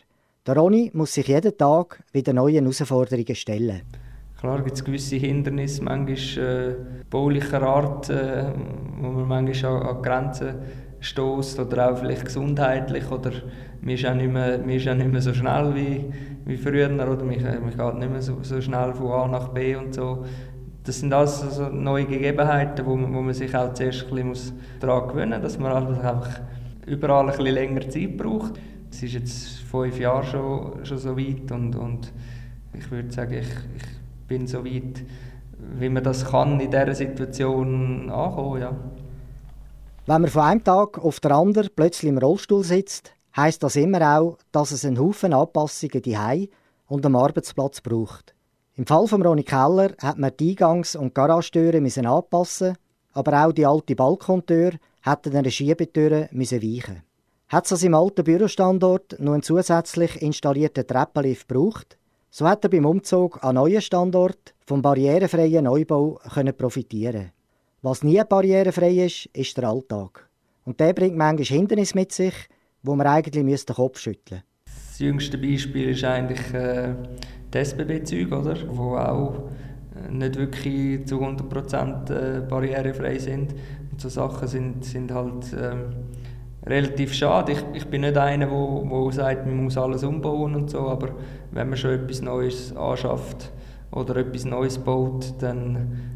Der 0.45 0.57
Ronny 0.57 0.91
muss 0.93 1.15
sich 1.15 1.29
jeden 1.29 1.57
Tag 1.57 2.03
wieder 2.13 2.33
neuen 2.33 2.65
Herausforderungen 2.65 3.37
stellen. 3.37 3.83
Klar 4.37 4.61
gibt 4.65 4.75
es 4.77 4.85
gewisse 4.85 5.15
Hindernisse, 5.15 5.85
manchmal 5.85 6.45
äh, 6.45 6.75
baulicher 7.09 7.63
Art, 7.63 8.11
äh, 8.11 8.53
wo 9.01 9.09
man 9.09 9.29
manchmal 9.29 9.83
an, 9.83 9.97
an 9.97 10.03
Grenzen 10.03 10.55
stößt 11.05 11.61
oder 11.61 11.91
auch 11.91 11.99
vielleicht 11.99 12.25
gesundheitlich 12.25 13.11
oder 13.11 13.31
man 13.81 13.95
ist 13.95 14.07
auch 14.07 14.15
nicht 14.15 14.33
mehr, 14.33 14.65
ist 14.65 14.89
auch 14.89 14.95
nicht 14.95 15.13
mehr 15.13 15.21
so 15.21 15.35
schnell 15.35 15.75
wie, 15.75 16.05
wie 16.47 16.57
früher 16.57 16.87
oder 16.87 17.23
man, 17.23 17.27
man 17.27 17.77
geht 17.77 17.99
nicht 17.99 18.11
mehr 18.11 18.23
so, 18.23 18.39
so 18.43 18.61
schnell 18.61 18.95
von 18.95 19.13
A 19.13 19.29
nach 19.29 19.49
B 19.49 19.77
und 19.77 19.95
so. 19.95 20.25
Das 20.85 21.01
sind 21.01 21.13
alles 21.13 21.41
so 21.41 21.69
neue 21.69 22.05
Gegebenheiten, 22.05 22.85
wo 22.85 22.97
man, 22.97 23.15
wo 23.15 23.21
man 23.21 23.35
sich 23.35 23.55
auch 23.55 23.73
zuerst 23.73 24.07
ein 24.13 24.31
bisschen 24.31 24.59
daran 24.81 25.09
gewöhnen 25.09 25.41
muss, 25.41 25.53
dass 25.53 25.59
man 25.59 25.73
halt 25.73 25.89
einfach 25.89 26.41
überall 26.87 27.25
ein 27.25 27.37
bisschen 27.37 27.55
länger 27.55 27.89
Zeit 27.89 28.17
braucht, 28.17 28.55
Es 28.91 29.03
ist 29.03 29.15
jetzt 29.15 29.59
fünf 29.61 29.99
Jahre 29.99 30.25
schon, 30.25 30.85
schon 30.85 30.99
so 30.99 31.17
weit 31.17 31.51
und, 31.53 31.75
und 31.77 32.13
ich 32.75 32.91
würde 32.91 33.11
sagen, 33.11 33.35
ich, 33.35 33.49
ich 33.49 34.29
bin 34.29 34.47
so 34.47 34.65
weit, 34.65 35.03
wie 35.79 35.89
man 35.89 36.03
das 36.03 36.25
kann 36.25 36.61
in 36.61 36.71
dieser 36.71 36.95
Situation 36.95 38.11
ankommen, 38.11 38.61
ja. 38.61 38.73
Wenn 40.07 40.21
man 40.21 40.31
von 40.31 40.43
einem 40.43 40.63
Tag 40.63 40.99
auf 40.99 41.19
den 41.19 41.33
anderen 41.33 41.71
plötzlich 41.75 42.11
im 42.11 42.19
Rollstuhl 42.19 42.63
sitzt, 42.63 43.15
heißt 43.35 43.63
das 43.63 43.75
immer 43.77 44.19
auch, 44.19 44.37
dass 44.53 44.71
es 44.71 44.85
einen 44.85 44.99
Haufen 44.99 45.33
Anpassungen 45.33 46.03
die 46.03 46.51
und 46.89 47.07
am 47.07 47.17
Arbeitsplatz 47.17 47.81
braucht. 47.81 48.35
Im 48.75 48.87
Fall 48.87 49.07
von 49.07 49.23
Ronny 49.23 49.45
Keller 49.45 49.95
hat 50.03 50.19
man 50.19 50.33
die 50.39 50.55
Eingangs- 50.55 50.95
und 50.95 51.15
Garagetüren 51.15 52.07
anpassen, 52.07 52.77
aber 53.13 53.47
auch 53.47 53.53
die 53.53 53.65
alte 53.65 53.97
Balkontür 53.97 54.73
hätten 55.03 55.37
einer 55.37 55.49
Schiebetür 55.49 56.29
müssen 56.33 56.63
weichen. 56.63 57.03
Hat 57.49 57.73
es 57.73 57.81
seinem 57.81 57.95
alten 57.95 58.25
Bürostandort 58.25 59.17
noch 59.19 59.33
einen 59.33 59.43
zusätzlich 59.43 60.21
installierten 60.21 60.87
Treppenlift 60.87 61.49
gebraucht, 61.49 61.97
so 62.29 62.47
hat 62.47 62.63
er 62.63 62.69
beim 62.69 62.85
Umzug 62.85 63.43
an 63.43 63.55
neuen 63.55 63.81
Standort 63.81 64.55
vom 64.67 64.83
barrierefreien 64.83 65.65
Neubau 65.65 66.21
können 66.35 66.55
profitieren. 66.55 67.33
Was 67.85 68.03
nie 68.03 68.19
barrierefrei 68.27 69.05
ist, 69.05 69.27
ist 69.35 69.59
der 69.59 69.69
Alltag. 69.69 70.27
Und 70.65 70.81
der 70.81 70.95
bringt 70.95 71.19
manchmal 71.19 71.45
Hindernisse 71.45 71.95
mit 71.95 72.13
sich, 72.13 72.33
wo 72.83 72.97
man 72.97 73.07
eigentlich 73.07 73.45
den 73.67 73.77
Kopf 73.77 73.99
schütteln 73.99 74.41
müsste. 74.41 74.85
Das 74.89 74.99
jüngste 75.01 75.37
Beispiel 75.37 75.91
ist 75.91 76.03
eigentlich 76.03 76.55
äh, 76.55 76.95
die 77.53 77.59
SBB-Züge, 77.59 78.39
oder? 78.39 78.57
wo 78.71 78.97
auch 78.97 79.51
äh, 79.95 80.11
nicht 80.11 80.37
wirklich 80.37 81.07
zu 81.07 81.21
100% 81.21 82.11
äh, 82.11 82.41
barrierefrei 82.41 83.19
sind. 83.19 83.53
Und 83.93 84.01
so 84.01 84.09
Sachen 84.09 84.49
sind, 84.49 84.83
sind 84.87 85.13
halt 85.13 85.45
ähm, 85.53 85.95
relativ 86.65 87.13
schade. 87.13 87.53
Ich, 87.53 87.65
ich 87.75 87.87
bin 87.89 88.01
nicht 88.01 88.17
einer, 88.17 88.47
der 88.47 88.55
wo, 88.55 88.83
wo 88.89 89.11
sagt, 89.11 89.45
man 89.45 89.63
muss 89.63 89.77
alles 89.77 90.05
umbauen 90.05 90.55
und 90.55 90.71
so, 90.71 90.89
aber 90.89 91.11
wenn 91.51 91.69
man 91.69 91.77
schon 91.77 91.91
etwas 91.91 92.23
Neues 92.23 92.75
anschafft 92.75 93.53
oder 93.93 94.17
etwas 94.17 94.47
Neues 94.47 94.79
baut, 94.79 95.35
dann 95.41 96.14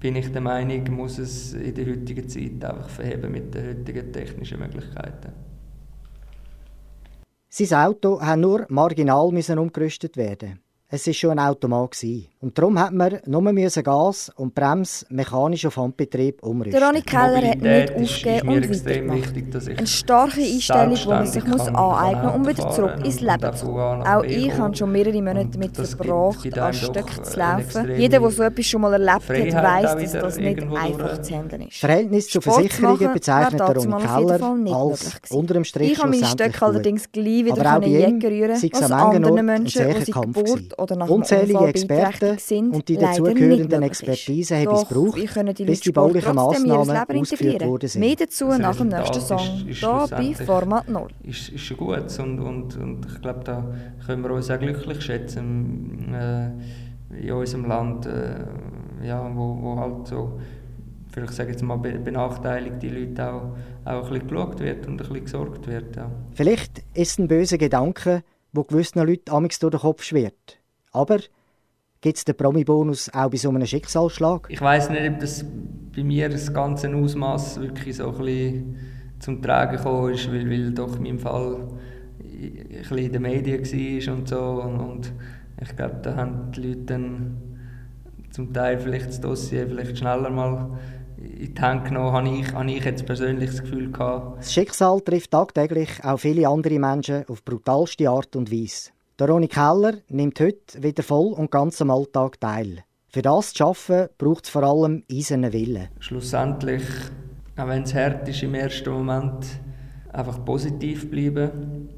bin 0.00 0.16
ich 0.16 0.30
der 0.30 0.40
Meinung, 0.40 0.90
muss 0.94 1.18
es 1.18 1.54
in 1.54 1.74
der 1.74 1.86
heutigen 1.86 2.28
Zeit 2.28 2.64
einfach 2.64 2.88
verheben 2.88 3.32
mit 3.32 3.54
den 3.54 3.78
heutigen 3.78 4.12
technischen 4.12 4.58
Möglichkeiten. 4.58 5.32
Sein 7.48 7.86
Auto 7.86 8.18
musste 8.18 8.36
nur 8.36 8.66
marginal 8.68 9.32
umgerüstet 9.58 10.16
werden. 10.16 10.60
Es 10.88 11.06
war 11.06 11.14
schon 11.14 11.38
ein 11.38 11.48
Automat. 11.48 11.96
Und 12.46 12.56
darum 12.56 12.78
hat 12.78 12.92
man 12.92 13.18
nur 13.26 13.42
Gas 13.82 14.30
und 14.36 14.54
Brems 14.54 15.04
mechanisch 15.08 15.66
auf 15.66 15.78
Handbetrieb 15.78 16.40
umrüsten. 16.44 16.78
Der 16.78 16.88
Ronny 16.88 17.02
Keller 17.02 17.42
hat 17.44 17.60
nicht 17.60 17.92
aufgegeben 17.92 18.48
und 18.48 18.70
weitergemacht. 18.70 19.78
Eine 19.78 19.86
starke 19.88 20.40
Einstellung, 20.42 20.94
die 20.94 21.08
man 21.08 21.26
sich 21.26 21.44
muss 21.44 21.66
aneignen 21.66 22.22
muss, 22.22 22.34
um 22.36 22.46
wieder 22.46 22.70
zurück 22.70 23.04
ins 23.04 23.20
Leben 23.20 23.56
zu 23.56 23.66
kommen. 23.66 24.06
Auch 24.06 24.22
ich 24.22 24.52
habe 24.52 24.76
schon 24.76 24.92
mehrere 24.92 25.20
Monate 25.20 25.48
damit 25.54 25.74
verbracht, 25.76 26.56
an 26.56 26.72
Stöcken 26.72 27.24
zu 27.24 27.36
laufen. 27.36 27.96
Jeder, 27.96 28.20
der 28.20 28.30
so 28.30 28.42
etwas 28.44 28.66
schon 28.66 28.80
mal 28.80 28.92
erlebt 28.92 29.28
hat, 29.28 29.64
weiss, 29.64 30.12
dass 30.12 30.12
das 30.12 30.36
nicht 30.36 30.62
einfach 30.62 31.20
zu 31.22 31.34
handeln 31.34 31.62
ist. 31.62 31.78
Verhältnis 31.78 32.28
zu 32.28 32.40
Versicherungen 32.40 33.12
bezeichnet 33.12 33.58
der 33.58 33.74
Ronny 33.76 34.04
Keller 34.04 34.72
als 34.72 35.16
unter 35.30 35.54
dem 35.54 35.64
Strich 35.64 35.90
Ich 35.90 35.98
habe 35.98 36.10
meine 36.10 36.26
Stöcke 36.26 36.64
allerdings 36.64 37.10
gleich 37.10 37.44
wieder 37.44 37.82
Jäger 37.82 38.28
rühren, 38.30 38.62
was 38.72 38.92
anderen 38.92 39.46
Menschen, 39.46 39.88
die 39.88 40.04
sich 40.04 40.14
Geburt 40.14 40.78
oder 40.78 40.94
nach 40.94 41.08
Unzählige 41.08 41.66
Experten 41.66 42.35
sind, 42.40 42.74
und 42.74 42.88
die 42.88 42.96
dazugehörenden 42.96 43.82
Expertise 43.82 44.56
haben 44.56 44.74
es 44.74 44.88
gebraucht, 44.88 45.58
die 45.58 45.64
bis 45.64 45.80
die 45.80 45.92
baulichen 45.92 46.34
Massnahmen 46.34 47.18
ausgeführt 47.20 47.64
worden 47.64 47.88
sind. 47.88 48.00
Mehr 48.00 48.16
dazu 48.16 48.46
also 48.46 48.62
nach 48.62 48.76
dem 48.76 48.88
nächsten 48.88 49.20
Song, 49.20 49.38
hier 49.38 50.06
bei 50.10 50.34
Format 50.34 50.88
0. 50.88 51.08
Ist, 51.22 51.48
ist 51.50 51.60
schon 51.62 51.76
gut 51.76 52.18
und, 52.18 52.40
und, 52.40 52.76
und 52.76 53.06
ich 53.06 53.20
glaube, 53.20 53.40
da 53.44 53.64
können 54.06 54.22
wir 54.22 54.30
uns 54.30 54.50
auch 54.50 54.58
glücklich 54.58 55.02
schätzen 55.02 56.14
äh, 56.14 56.50
in 57.20 57.32
unserem 57.32 57.66
Land, 57.66 58.06
äh, 58.06 58.44
ja, 59.06 59.30
wo, 59.34 59.58
wo 59.60 59.76
halt 59.78 60.06
so 60.06 60.38
vielleicht 61.16 61.32
sage 61.32 61.50
jetzt 61.52 61.62
mal 61.62 61.76
benachteiligte 61.76 62.88
Leute 62.88 63.32
auch, 63.32 63.42
auch 63.86 64.04
ein 64.04 64.12
bisschen 64.12 64.28
geschaut 64.28 64.60
wird 64.60 64.86
und 64.86 64.92
ein 64.92 64.96
bisschen 64.98 65.24
gesorgt 65.24 65.66
wird. 65.66 65.96
Ja. 65.96 66.10
Vielleicht 66.34 66.80
ist 66.92 67.12
es 67.12 67.18
ein 67.18 67.26
böser 67.26 67.56
Gedanke, 67.56 68.22
wo 68.52 68.64
gewissen 68.64 68.98
Leuten 68.98 69.30
amigs 69.30 69.58
durch 69.58 69.70
den 69.70 69.80
Kopf 69.80 70.02
schwirrt. 70.02 70.58
Aber 70.92 71.18
gibt 72.00 72.18
es 72.18 72.24
den 72.24 72.36
Promi-Bonus 72.36 73.10
auch 73.12 73.30
bei 73.30 73.36
so 73.36 73.48
einem 73.48 73.66
Schicksalsschlag? 73.66 74.46
Ich 74.50 74.60
weiß 74.60 74.90
nicht, 74.90 75.08
ob 75.08 75.20
das 75.20 75.44
bei 75.94 76.04
mir 76.04 76.28
das 76.28 76.52
ganze 76.52 76.94
Ausmaß 76.94 77.60
wirklich 77.60 77.96
so 77.96 78.10
ein 78.10 78.18
bisschen 78.18 78.76
zum 79.18 79.42
Tragen 79.42 79.76
gekommen 79.76 80.14
ist, 80.14 80.30
weil, 80.30 80.48
weil 80.48 80.72
doch 80.72 80.96
in 80.96 81.02
meinem 81.02 81.18
Fall 81.18 81.68
ein 82.20 82.78
bisschen 82.78 82.98
in 82.98 83.12
den 83.12 83.22
Medien 83.22 83.62
war 83.62 84.14
und 84.14 84.28
so. 84.28 84.40
Und, 84.40 84.80
und 84.80 85.12
ich 85.60 85.74
glaube, 85.74 85.96
da 86.02 86.16
haben 86.16 86.52
die 86.52 86.60
Leute 86.60 86.82
dann 86.84 87.36
zum 88.30 88.52
Teil 88.52 88.78
vielleicht 88.78 89.08
das 89.08 89.20
Dossier 89.20 89.66
vielleicht 89.66 89.96
schneller 89.96 90.30
mal 90.30 90.78
in 91.18 91.54
die 91.54 91.60
Hand 91.60 91.86
genommen, 91.86 92.12
habe 92.12 92.28
ich, 92.28 92.52
habe 92.52 92.70
ich 92.70 92.84
jetzt 92.84 93.06
persönlich 93.06 93.50
das 93.50 93.62
Gefühl 93.62 93.90
gehabt. 93.90 94.38
Das 94.40 94.52
Schicksal 94.52 95.00
trifft 95.00 95.30
tagtäglich 95.30 95.88
auch 96.04 96.18
viele 96.18 96.46
andere 96.48 96.78
Menschen 96.78 97.24
auf 97.28 97.42
brutalste 97.42 98.10
Art 98.10 98.36
und 98.36 98.52
Weise. 98.52 98.90
Der 99.18 99.30
Ronny 99.30 99.48
Keller 99.48 99.94
nimmt 100.10 100.38
heute 100.40 100.82
wieder 100.82 101.02
voll 101.02 101.32
und 101.32 101.50
ganz 101.50 101.80
am 101.80 101.90
Alltag 101.90 102.38
teil. 102.38 102.84
Für 103.08 103.22
das 103.22 103.54
zu 103.54 103.64
arbeiten, 103.64 104.12
braucht 104.18 104.44
es 104.44 104.50
vor 104.50 104.62
allem 104.62 105.04
eisernen 105.10 105.54
Willen. 105.54 105.88
Schlussendlich, 106.00 106.82
auch 107.56 107.66
wenn 107.66 107.84
es 107.84 107.94
hart 107.94 108.28
ist 108.28 108.42
im 108.42 108.52
ersten 108.52 108.90
Moment, 108.90 109.46
einfach 110.12 110.44
positiv 110.44 111.10
bleiben. 111.10 111.88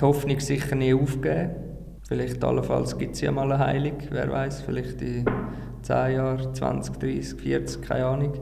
Die 0.00 0.04
Hoffnung 0.04 0.40
sicher 0.40 0.74
nie 0.74 0.92
aufgeben. 0.92 1.54
Vielleicht 2.08 2.42
allenfalls 2.42 2.98
gibt 2.98 3.14
es 3.14 3.20
ja 3.20 3.30
mal 3.30 3.52
eine 3.52 3.64
Heilung, 3.64 3.98
wer 4.10 4.28
weiß, 4.32 4.62
vielleicht 4.62 5.00
in 5.00 5.24
10 5.82 6.12
Jahren, 6.12 6.54
20, 6.54 6.96
30, 6.96 7.40
40, 7.40 7.82
keine 7.82 8.06
Ahnung. 8.06 8.32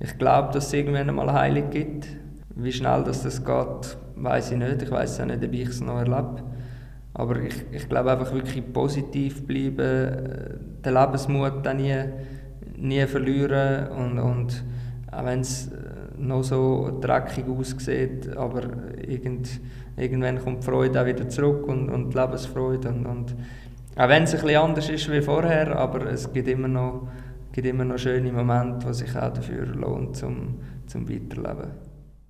Ich 0.00 0.16
glaube, 0.16 0.54
dass 0.54 0.68
es 0.68 0.72
irgendwann 0.72 1.10
einmal 1.10 1.28
eine 1.28 1.38
Heilung 1.38 1.68
gibt. 1.68 2.08
Wie 2.54 2.72
schnell 2.72 3.04
das, 3.04 3.24
das 3.24 3.44
geht, 3.44 3.98
weiß 4.16 4.52
ich 4.52 4.56
nicht. 4.56 4.80
Ich 4.80 4.90
weiß 4.90 5.20
auch 5.20 5.26
nicht, 5.26 5.44
ob 5.44 5.52
ich 5.52 5.68
es 5.68 5.82
noch 5.82 5.98
erlebe. 5.98 6.53
Aber 7.14 7.40
ich, 7.40 7.54
ich 7.70 7.88
glaube 7.88 8.12
einfach 8.12 8.32
wirklich 8.32 8.72
positiv 8.72 9.46
bleiben, 9.46 9.78
äh, 9.78 10.54
den 10.84 10.94
Lebensmut 10.94 11.64
dann 11.64 11.76
nie, 11.76 11.94
nie 12.76 13.06
verlieren 13.06 13.88
und, 13.88 14.18
und 14.18 14.64
auch 15.12 15.24
wenn 15.24 15.40
es 15.40 15.68
äh, 15.68 15.94
noch 16.18 16.42
so 16.42 16.98
dreckig 17.00 17.46
aussieht, 17.48 18.36
aber 18.36 18.62
irgend, 19.06 19.60
irgendwann 19.96 20.42
kommt 20.42 20.62
die 20.62 20.66
Freude 20.66 21.00
auch 21.00 21.06
wieder 21.06 21.28
zurück 21.28 21.66
und, 21.68 21.88
und 21.88 22.10
die 22.10 22.18
Lebensfreude 22.18 22.88
und, 22.88 23.06
und 23.06 23.34
auch 23.96 24.08
wenn 24.08 24.24
es 24.24 24.34
ein 24.34 24.40
bisschen 24.40 24.60
anders 24.60 24.88
ist 24.88 25.10
wie 25.10 25.22
vorher, 25.22 25.76
aber 25.76 26.06
es 26.06 26.32
gibt 26.32 26.48
immer 26.48 26.66
noch, 26.66 27.06
gibt 27.52 27.66
immer 27.68 27.84
noch 27.84 27.98
schöne 27.98 28.32
Momente, 28.32 28.88
die 28.88 28.94
sich 28.94 29.14
auch 29.16 29.32
dafür 29.32 29.66
lohnt, 29.66 30.16
zum, 30.16 30.58
zum 30.86 31.08
Weiterleben. 31.08 31.70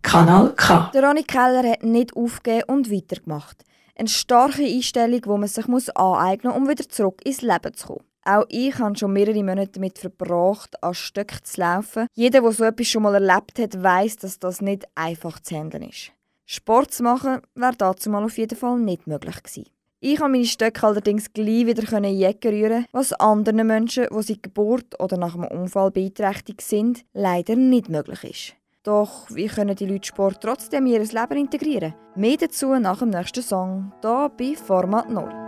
Kanal 0.03 0.53
K. 0.55 0.91
Der 0.93 1.03
Ronny 1.03 1.23
Keller 1.23 1.63
hat 1.71 1.83
nicht 1.83 2.15
aufgegeben 2.15 2.65
und 2.67 2.93
weitergemacht. 2.93 3.65
Eine 3.97 4.09
starke 4.09 4.65
Einstellung, 4.65 5.21
die 5.21 5.29
man 5.29 5.47
sich 5.47 5.69
muss 5.69 5.89
aneignen 5.91 6.53
muss, 6.53 6.63
um 6.63 6.69
wieder 6.69 6.89
zurück 6.89 7.21
ins 7.25 7.43
Leben 7.43 7.75
zu 7.75 7.87
kommen. 7.87 8.05
Auch 8.25 8.47
ich 8.49 8.79
habe 8.79 8.97
schon 8.97 9.13
mehrere 9.13 9.45
Monate 9.45 9.73
damit 9.73 9.99
verbracht, 9.99 10.83
an 10.83 10.95
Stöcken 10.95 11.45
zu 11.45 11.61
laufen. 11.61 12.07
Jeder, 12.15 12.41
der 12.41 12.53
so 12.53 12.65
etwas 12.65 12.89
schon 12.89 13.03
mal 13.03 13.15
erlebt 13.15 13.59
hat, 13.59 13.83
weiß, 13.83 14.17
dass 14.17 14.39
das 14.39 14.63
nicht 14.63 14.87
einfach 14.95 15.39
zu 15.41 15.55
handeln 15.55 15.91
ist. 15.91 16.11
Sport 16.47 16.93
zu 16.93 17.03
machen, 17.03 17.41
wäre 17.55 17.77
dazu 17.77 18.11
mal 18.11 18.25
auf 18.25 18.39
jeden 18.39 18.57
Fall 18.57 18.79
nicht 18.79 19.07
möglich 19.07 19.43
gewesen. 19.43 19.71
Ich 20.01 20.19
konnte 20.19 20.33
meine 20.33 20.45
Stöcke 20.45 20.87
allerdings 20.87 21.33
gleich 21.33 21.67
wieder 21.67 21.97
in 21.97 22.05
Jäcke 22.05 22.51
rühren, 22.51 22.87
was 22.93 23.13
anderen 23.15 23.67
Menschen, 23.67 24.07
die 24.11 24.23
seit 24.23 24.43
Geburt 24.43 25.01
oder 25.01 25.17
nach 25.17 25.35
einem 25.35 25.49
Unfall 25.49 25.91
beeinträchtigt 25.91 26.61
sind, 26.61 27.05
leider 27.13 27.57
nicht 27.57 27.89
möglich 27.89 28.25
ist. 28.25 28.64
Doch 28.85 29.31
wie 29.31 29.47
können 29.47 29.75
die 29.75 29.87
Leute 29.87 30.07
Sport 30.07 30.43
trotzdem 30.43 30.85
in 30.85 30.93
ihr 30.93 31.01
Leben 31.01 31.39
integrieren? 31.39 31.95
Mehr 32.17 32.37
dazu 32.37 32.79
nach 32.79 32.99
dem 32.99 33.09
nächsten 33.09 33.43
Song, 33.43 33.95
hier 34.03 34.31
bei 34.37 34.55
Format 34.55 35.09
0. 35.09 35.44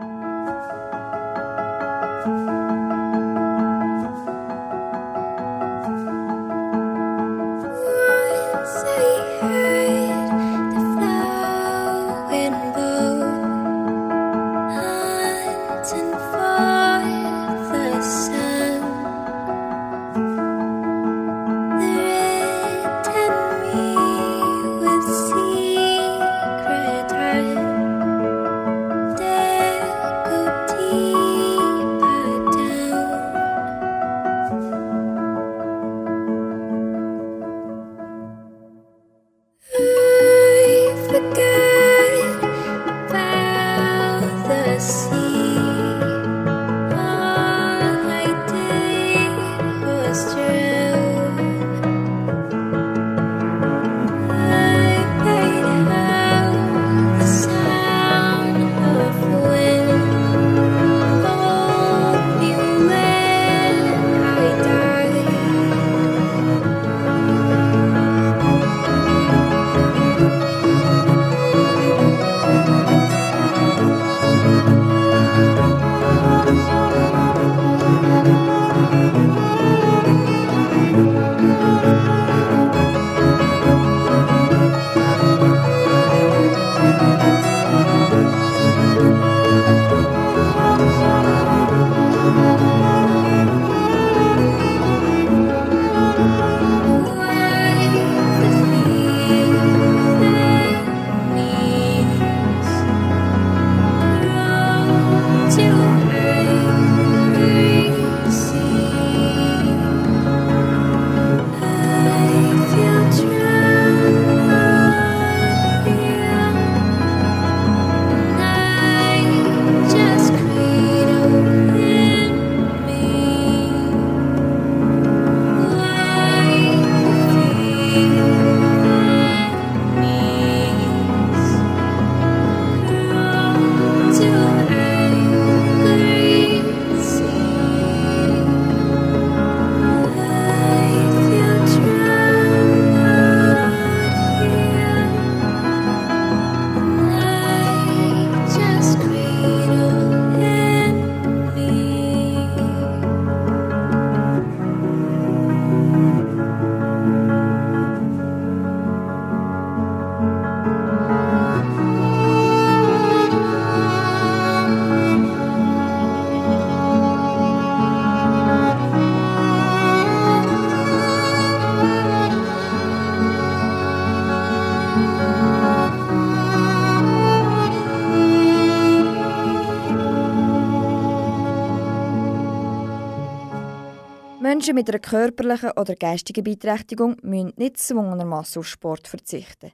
mit 184.77 184.91
einer 184.91 184.99
körperlichen 184.99 185.71
oder 185.71 185.97
geistigen 185.97 186.45
Beeinträchtigung 186.45 187.17
müssen 187.23 187.55
nicht 187.57 187.79
zwungenermassen 187.79 188.61
auf 188.61 188.69
Sport 188.69 189.09
verzichten. 189.09 189.73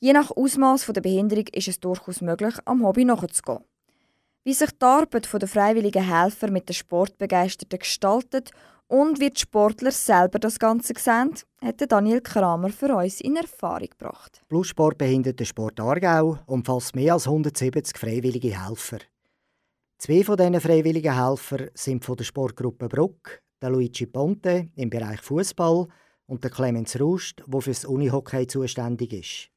Je 0.00 0.12
nach 0.12 0.32
Ausmaß 0.32 0.86
der 0.86 1.00
Behinderung 1.00 1.46
ist 1.52 1.68
es 1.68 1.78
durchaus 1.78 2.20
möglich, 2.20 2.54
am 2.64 2.84
Hobby 2.84 3.04
nachzugehen. 3.04 3.64
Wie 4.42 4.52
sich 4.52 4.70
die 4.72 4.84
Arbeit 4.84 5.32
der 5.32 5.48
freiwilligen 5.48 6.04
Helfer 6.04 6.50
mit 6.50 6.68
den 6.68 6.74
Sportbegeisterten 6.74 7.78
gestaltet 7.78 8.50
und 8.88 9.20
wie 9.20 9.30
die 9.30 9.40
Sportler 9.40 9.92
selber 9.92 10.40
das 10.40 10.58
Ganze 10.58 10.94
sehen, 10.98 11.34
hat 11.62 11.92
Daniel 11.92 12.20
Kramer 12.20 12.70
für 12.70 12.96
uns 12.96 13.20
in 13.20 13.36
Erfahrung 13.36 13.90
gebracht. 13.90 14.42
Plussport 14.48 15.00
Sport 15.44 15.78
Aargau 15.78 16.38
umfasst 16.46 16.96
mehr 16.96 17.12
als 17.12 17.28
170 17.28 17.96
freiwillige 17.96 18.60
Helfer. 18.60 18.98
Zwei 19.98 20.24
von 20.24 20.36
diesen 20.36 20.60
freiwilligen 20.60 21.14
Helfern 21.14 21.70
sind 21.74 22.04
von 22.04 22.16
der 22.16 22.24
Sportgruppe 22.24 22.88
Bruck, 22.88 23.40
der 23.62 23.70
Luigi 23.70 24.06
Ponte 24.06 24.68
im 24.74 24.90
Bereich 24.90 25.20
Fußball 25.20 25.86
und 26.26 26.42
der 26.42 26.50
Clemens 26.50 26.98
Rust, 27.00 27.42
der 27.46 27.60
für 27.60 27.70
das 27.70 27.84
Unihockey 27.84 28.46
zuständig 28.46 29.12
ist. 29.12 29.48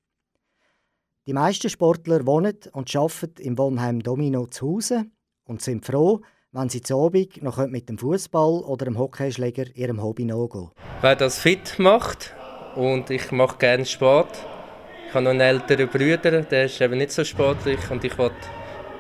Die 1.28 1.34
meisten 1.34 1.70
Sportler 1.70 2.26
wohnen 2.28 2.58
und 2.74 2.96
arbeiten 2.96 3.42
im 3.42 3.58
Wohnheim 3.58 4.02
Domino 4.02 4.46
zu 4.46 4.76
Hause 4.76 5.06
und 5.46 5.62
sind 5.62 5.84
froh, 5.86 6.22
wenn 6.52 6.70
sie 6.70 6.82
zu 6.82 7.04
Abend 7.04 7.42
noch 7.42 7.66
mit 7.68 7.90
dem 7.90 7.98
Fußball 7.98 8.62
oder 8.62 8.86
dem 8.86 8.98
Hockeyschläger 8.98 9.76
ihrem 9.76 10.02
Hobby 10.02 10.26
nachgehen. 10.26 10.70
Wer 11.02 11.16
das 11.16 11.40
fit 11.40 11.80
macht 11.80 12.34
und 12.76 13.10
ich 13.10 13.32
mache 13.32 13.58
gerne 13.58 13.86
Sport. 13.86 14.46
Ich 15.08 15.14
habe 15.14 15.24
noch 15.24 15.32
einen 15.32 15.42
älteren 15.42 15.90
Bruder, 15.90 16.42
der 16.44 16.66
ist 16.66 16.80
eben 16.80 16.98
nicht 16.98 17.12
so 17.12 17.24
sportlich 17.24 17.80
und 17.90 18.04
ich 18.04 18.16
wollte 18.18 18.36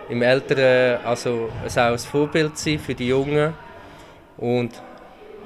im 0.10 0.22
Älteren 0.22 1.04
also 1.06 1.50
auch 1.64 1.78
ein 1.78 2.00
Vorbild 2.00 2.58
sein 2.58 2.80
für 2.80 2.96
die 2.96 3.08
Jungen 3.08 3.54
und 4.38 4.82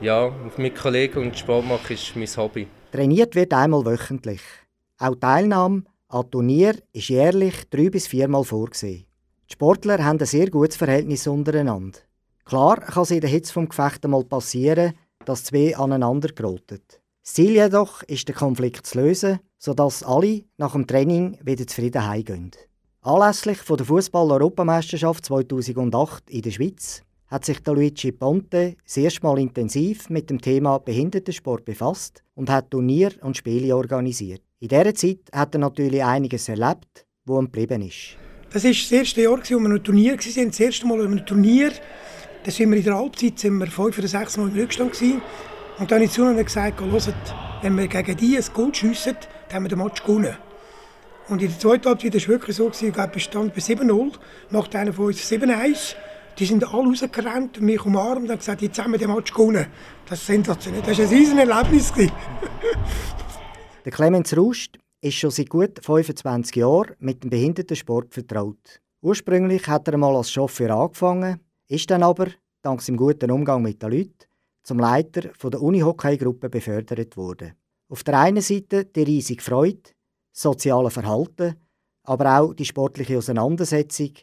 ja, 0.02 0.32
mit 0.58 0.76
Kollegen 0.76 1.20
und 1.24 1.38
Sport 1.38 1.66
machen 1.66 1.94
ist 1.94 2.16
mein 2.16 2.28
Hobby. 2.28 2.68
Trainiert 2.92 3.36
wird 3.36 3.54
einmal 3.54 3.86
wöchentlich. 3.86 4.42
Auch 4.98 5.16
Teilnahme 5.16 5.84
an 6.08 6.30
Turnier 6.32 6.76
ist 6.94 7.10
jährlich 7.10 7.70
drei 7.70 7.90
bis 7.90 8.08
viermal 8.08 8.44
vorgesehen. 8.44 9.06
Die 9.50 9.54
Sportler 9.54 10.04
haben 10.04 10.20
ein 10.20 10.26
sehr 10.26 10.50
gutes 10.50 10.78
Verhältnis 10.78 11.28
untereinander. 11.28 12.00
Klar 12.46 12.80
kann 12.80 13.04
es 13.04 13.12
in 13.12 13.22
der 13.22 13.30
Hitze 13.30 13.54
vom 13.54 13.70
Gefecht 13.70 14.04
einmal 14.04 14.24
passieren, 14.24 14.94
dass 15.26 15.44
zwei 15.44 15.78
aneinander 15.78 16.30
geraten. 16.30 16.82
Das 17.24 17.34
Ziel 17.34 17.52
jedoch 17.52 18.02
ist, 18.04 18.28
den 18.28 18.36
Konflikt 18.36 18.88
zu 18.88 19.00
lösen, 19.00 19.40
sodass 19.58 20.04
alle 20.04 20.44
nach 20.58 20.74
dem 20.74 20.88
Training 20.88 21.38
wieder 21.44 21.68
zufrieden 21.68 22.08
heimgehen. 22.08 22.52
Anlässlich 23.02 23.60
der 23.62 23.86
Fußball-Europameisterschaft 23.86 25.26
2008 25.26 26.30
in 26.30 26.42
der 26.42 26.52
Schweiz 26.52 27.04
hat 27.30 27.46
sich 27.46 27.66
Luigi 27.66 28.12
Ponte 28.12 28.76
das 28.84 28.98
erste 28.98 29.22
Mal 29.24 29.40
intensiv 29.40 30.10
mit 30.10 30.30
dem 30.30 30.42
Thema 30.42 30.80
Behindertensport 30.80 31.64
befasst 31.64 32.24
und 32.36 32.50
hat 32.50 32.72
Turnier 32.72 33.12
und 33.22 33.38
Spiele 33.38 33.76
organisiert. 33.76 34.42
In 34.60 34.70
dieser 34.70 34.96
Zeit 34.96 35.20
hat 35.32 35.56
er 35.56 35.60
natürlich 35.60 36.04
einiges 36.04 36.50
erlebt, 36.50 37.06
wo 37.26 37.40
ihm 37.40 37.46
geblieben 37.46 37.84
ist. 37.84 38.18
Das 38.52 38.64
war 38.64 38.72
das 38.72 38.92
erste 38.92 39.22
Jahr, 39.22 39.38
als 39.38 39.50
wir 39.50 39.58
ein 39.58 39.84
Turnier 39.84 40.14
waren. 40.14 40.48
Das 40.48 40.60
erste 40.60 40.88
Mal 40.88 41.00
in 41.02 41.06
einem 41.06 41.26
Turnier. 41.26 41.72
Da 42.44 42.52
sind 42.52 42.72
wir 42.72 42.78
in 42.78 42.84
der 42.84 42.98
Halbzeit 42.98 43.38
sind 43.38 43.58
wir 43.60 43.68
fünf 43.68 43.98
oder 43.98 44.08
sechs 44.08 44.38
Mal 44.38 44.50
im 44.50 44.56
Rückstand. 44.56 45.00
Und 45.02 45.22
dann 45.80 45.90
habe 45.92 46.04
ich 46.06 46.12
zu 46.12 46.24
ihnen 46.24 46.44
gesagt, 46.44 46.82
wenn 47.62 47.78
wir 47.78 47.88
gegen 47.88 48.18
die 48.18 48.38
ein 48.38 48.44
Goal 48.54 48.74
schiessen, 48.74 49.18
dann 49.50 49.56
haben 49.56 49.64
wir 49.66 49.70
den 49.70 49.80
Match 49.80 50.02
gewonnen. 50.02 50.36
Und 51.28 51.44
in 51.44 51.50
der 51.50 51.60
zweiten 51.60 51.88
Halbzeit 51.88 52.14
war 52.14 52.18
es 52.18 52.28
wirklich 52.28 52.56
so, 52.56 52.72
ich 52.72 52.92
glaube, 52.92 53.12
es 53.16 53.24
stand 53.24 53.54
bei 53.54 53.62
7-0, 53.62 54.14
macht 54.50 54.76
einer 54.76 54.94
von 54.94 55.06
uns 55.06 55.32
7-1. 55.32 55.96
Die 56.40 56.46
sind 56.46 56.64
alle 56.74 56.88
rausgerannt, 56.88 57.60
mich 57.60 57.86
umarmt 57.86 58.24
und 58.24 58.30
haben 58.30 58.38
gesagt, 58.38 58.62
jetzt 58.62 58.80
haben 58.80 58.94
wir 58.94 58.98
den 58.98 59.14
Match 59.14 59.34
gewonnen. 59.34 59.68
Das 60.08 60.20
ist 60.20 60.28
sensationell. 60.28 60.82
Das 60.82 60.98
war 60.98 61.06
ein 61.06 61.12
riesen 61.12 61.38
Erlebnis. 61.38 61.92
Der 63.86 63.92
Clemens 63.92 64.38
Rust 64.38 64.80
ist 65.02 65.16
schon 65.16 65.32
seit 65.32 65.50
gut 65.50 65.84
25 65.84 66.56
Jahren 66.56 66.96
mit 67.00 67.24
dem 67.24 67.30
Behindertensport 67.30 68.14
vertraut. 68.14 68.82
Ursprünglich 69.02 69.68
hat 69.68 69.90
er 69.90 69.96
einmal 69.96 70.16
als 70.16 70.32
Chauffeur 70.32 70.70
angefangen, 70.72 71.42
ist 71.68 71.92
dann 71.92 72.04
aber, 72.04 72.28
dank 72.62 72.82
seinem 72.82 72.98
guten 72.98 73.32
Umgang 73.32 73.62
mit 73.62 73.84
den 73.84 73.92
Leuten, 73.92 74.14
zum 74.64 74.80
Leiter 74.80 75.32
der 75.44 75.62
Unihockey-Gruppe 75.62 76.50
befördert 76.50 77.18
worden. 77.18 77.54
Auf 77.90 78.04
der 78.04 78.18
einen 78.18 78.42
Seite 78.42 78.86
die 78.86 79.04
riesige 79.04 79.44
Freude, 79.44 79.90
soziale 80.32 80.90
Verhalten, 80.90 81.56
aber 82.04 82.40
auch 82.40 82.54
die 82.54 82.66
sportliche 82.66 83.18
Auseinandersetzung. 83.18 84.14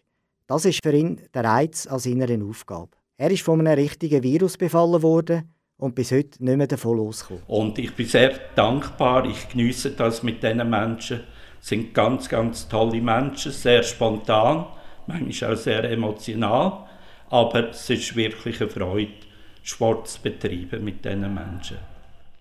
Das 0.49 0.65
ist 0.65 0.81
für 0.81 0.93
ihn 0.93 1.21
der 1.35 1.43
Reiz 1.43 1.89
an 1.89 1.99
seiner 1.99 2.29
Aufgabe. 2.45 2.91
Er 3.17 3.33
ist 3.33 3.43
von 3.43 3.59
einem 3.59 3.75
richtigen 3.75 4.23
Virus 4.23 4.57
befallen 4.57 5.03
worden 5.03 5.53
und 5.77 5.97
bis 5.97 6.13
heute 6.13 6.43
nicht 6.45 6.57
mehr 6.57 6.69
davon 6.69 6.99
losgekommen. 6.99 7.43
Und 7.49 7.79
ich 7.79 7.93
bin 7.95 8.07
sehr 8.07 8.39
dankbar, 8.55 9.25
ich 9.25 9.49
genieße 9.49 9.91
das 9.93 10.23
mit 10.23 10.45
diesen 10.45 10.71
Menschen. 10.71 11.25
Es 11.61 11.69
sind 11.69 11.93
ganz, 11.93 12.29
ganz 12.29 12.69
tolle 12.69 13.01
Menschen, 13.01 13.51
sehr 13.51 13.83
spontan, 13.83 14.67
manchmal 15.09 15.55
auch 15.55 15.59
sehr 15.59 15.83
emotional, 15.91 16.87
aber 17.29 17.71
es 17.71 17.91
ist 17.91 18.15
wirklich 18.15 18.61
eine 18.61 18.71
Freude, 18.71 19.13
Sport 19.65 20.07
zu 20.07 20.23
betreiben 20.23 20.85
mit 20.85 21.05
diesen 21.05 21.35
Menschen. 21.35 21.79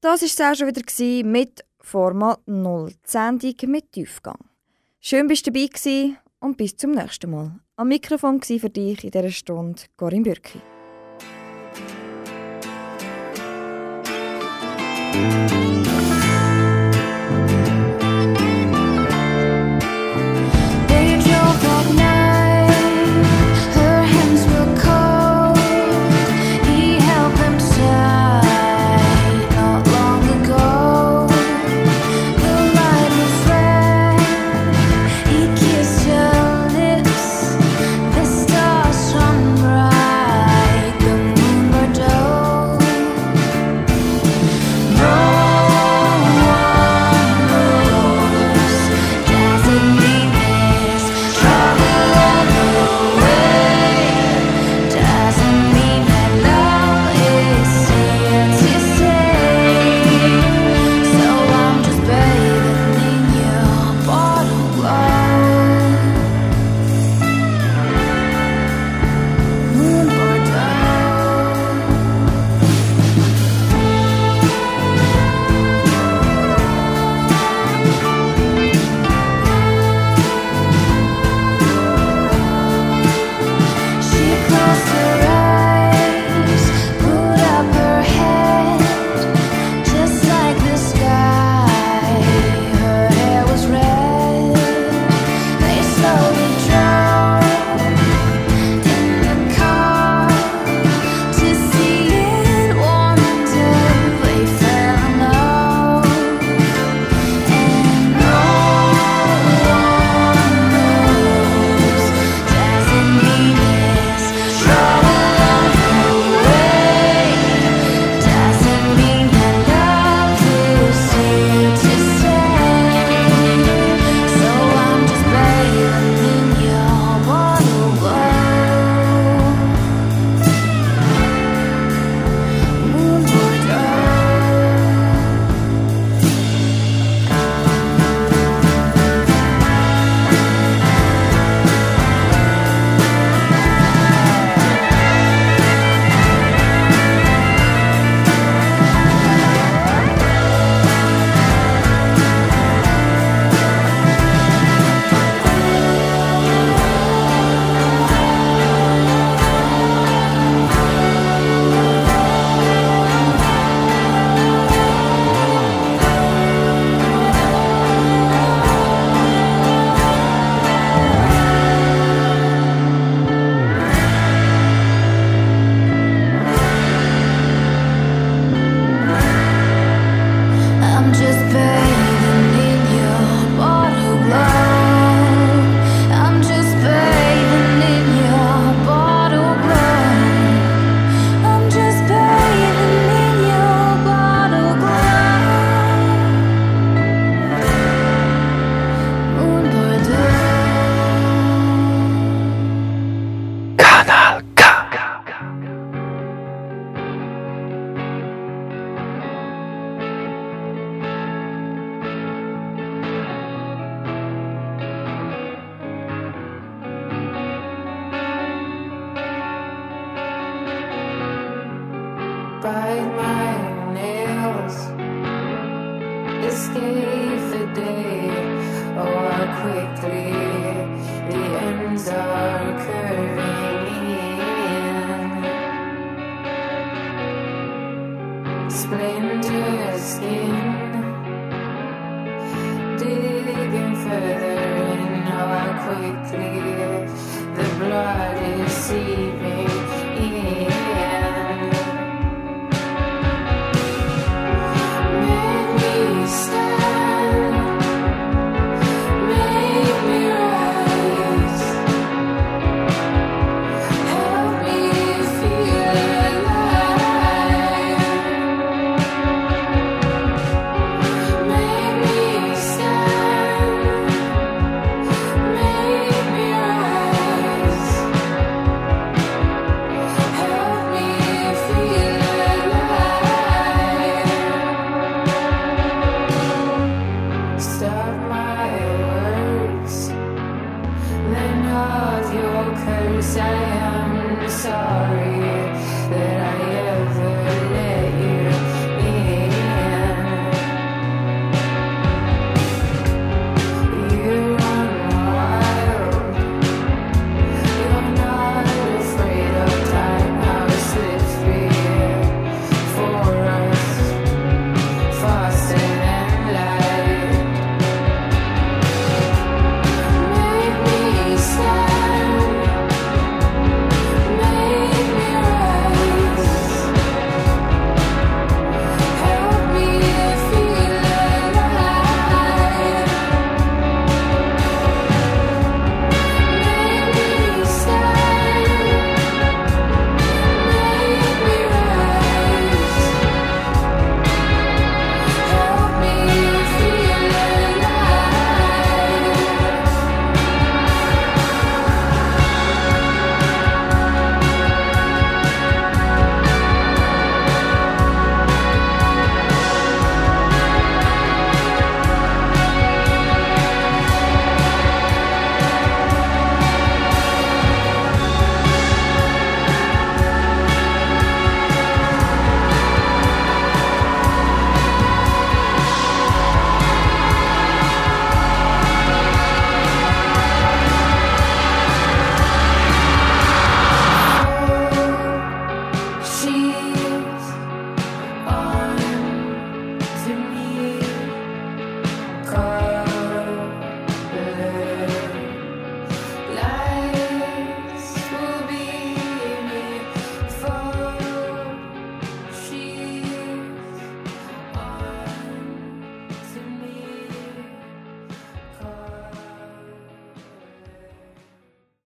Das 0.00 0.22
war 0.22 0.26
es 0.26 0.40
auch 0.40 0.54
schon 0.54 0.68
wieder 0.68 0.82
mit 1.24 1.64
Format 1.80 2.38
0, 2.46 2.90
die 2.90 2.96
Sendung 3.04 3.56
mit 3.66 3.90
Tiefgang. 3.92 4.38
Schön 5.00 5.26
bist 5.26 5.44
du 5.46 5.52
dabei 5.52 6.16
und 6.40 6.56
bis 6.56 6.76
zum 6.76 6.92
nächsten 6.92 7.30
Mal. 7.30 7.58
Am 7.76 7.88
Mikrofon 7.88 8.40
war 8.40 8.58
für 8.58 8.70
dich 8.70 9.04
in 9.04 9.10
dieser 9.10 9.30
Stunde 9.30 9.82
Corinne 9.96 10.22
Bürki. 10.22 10.60
Oh 15.20 15.87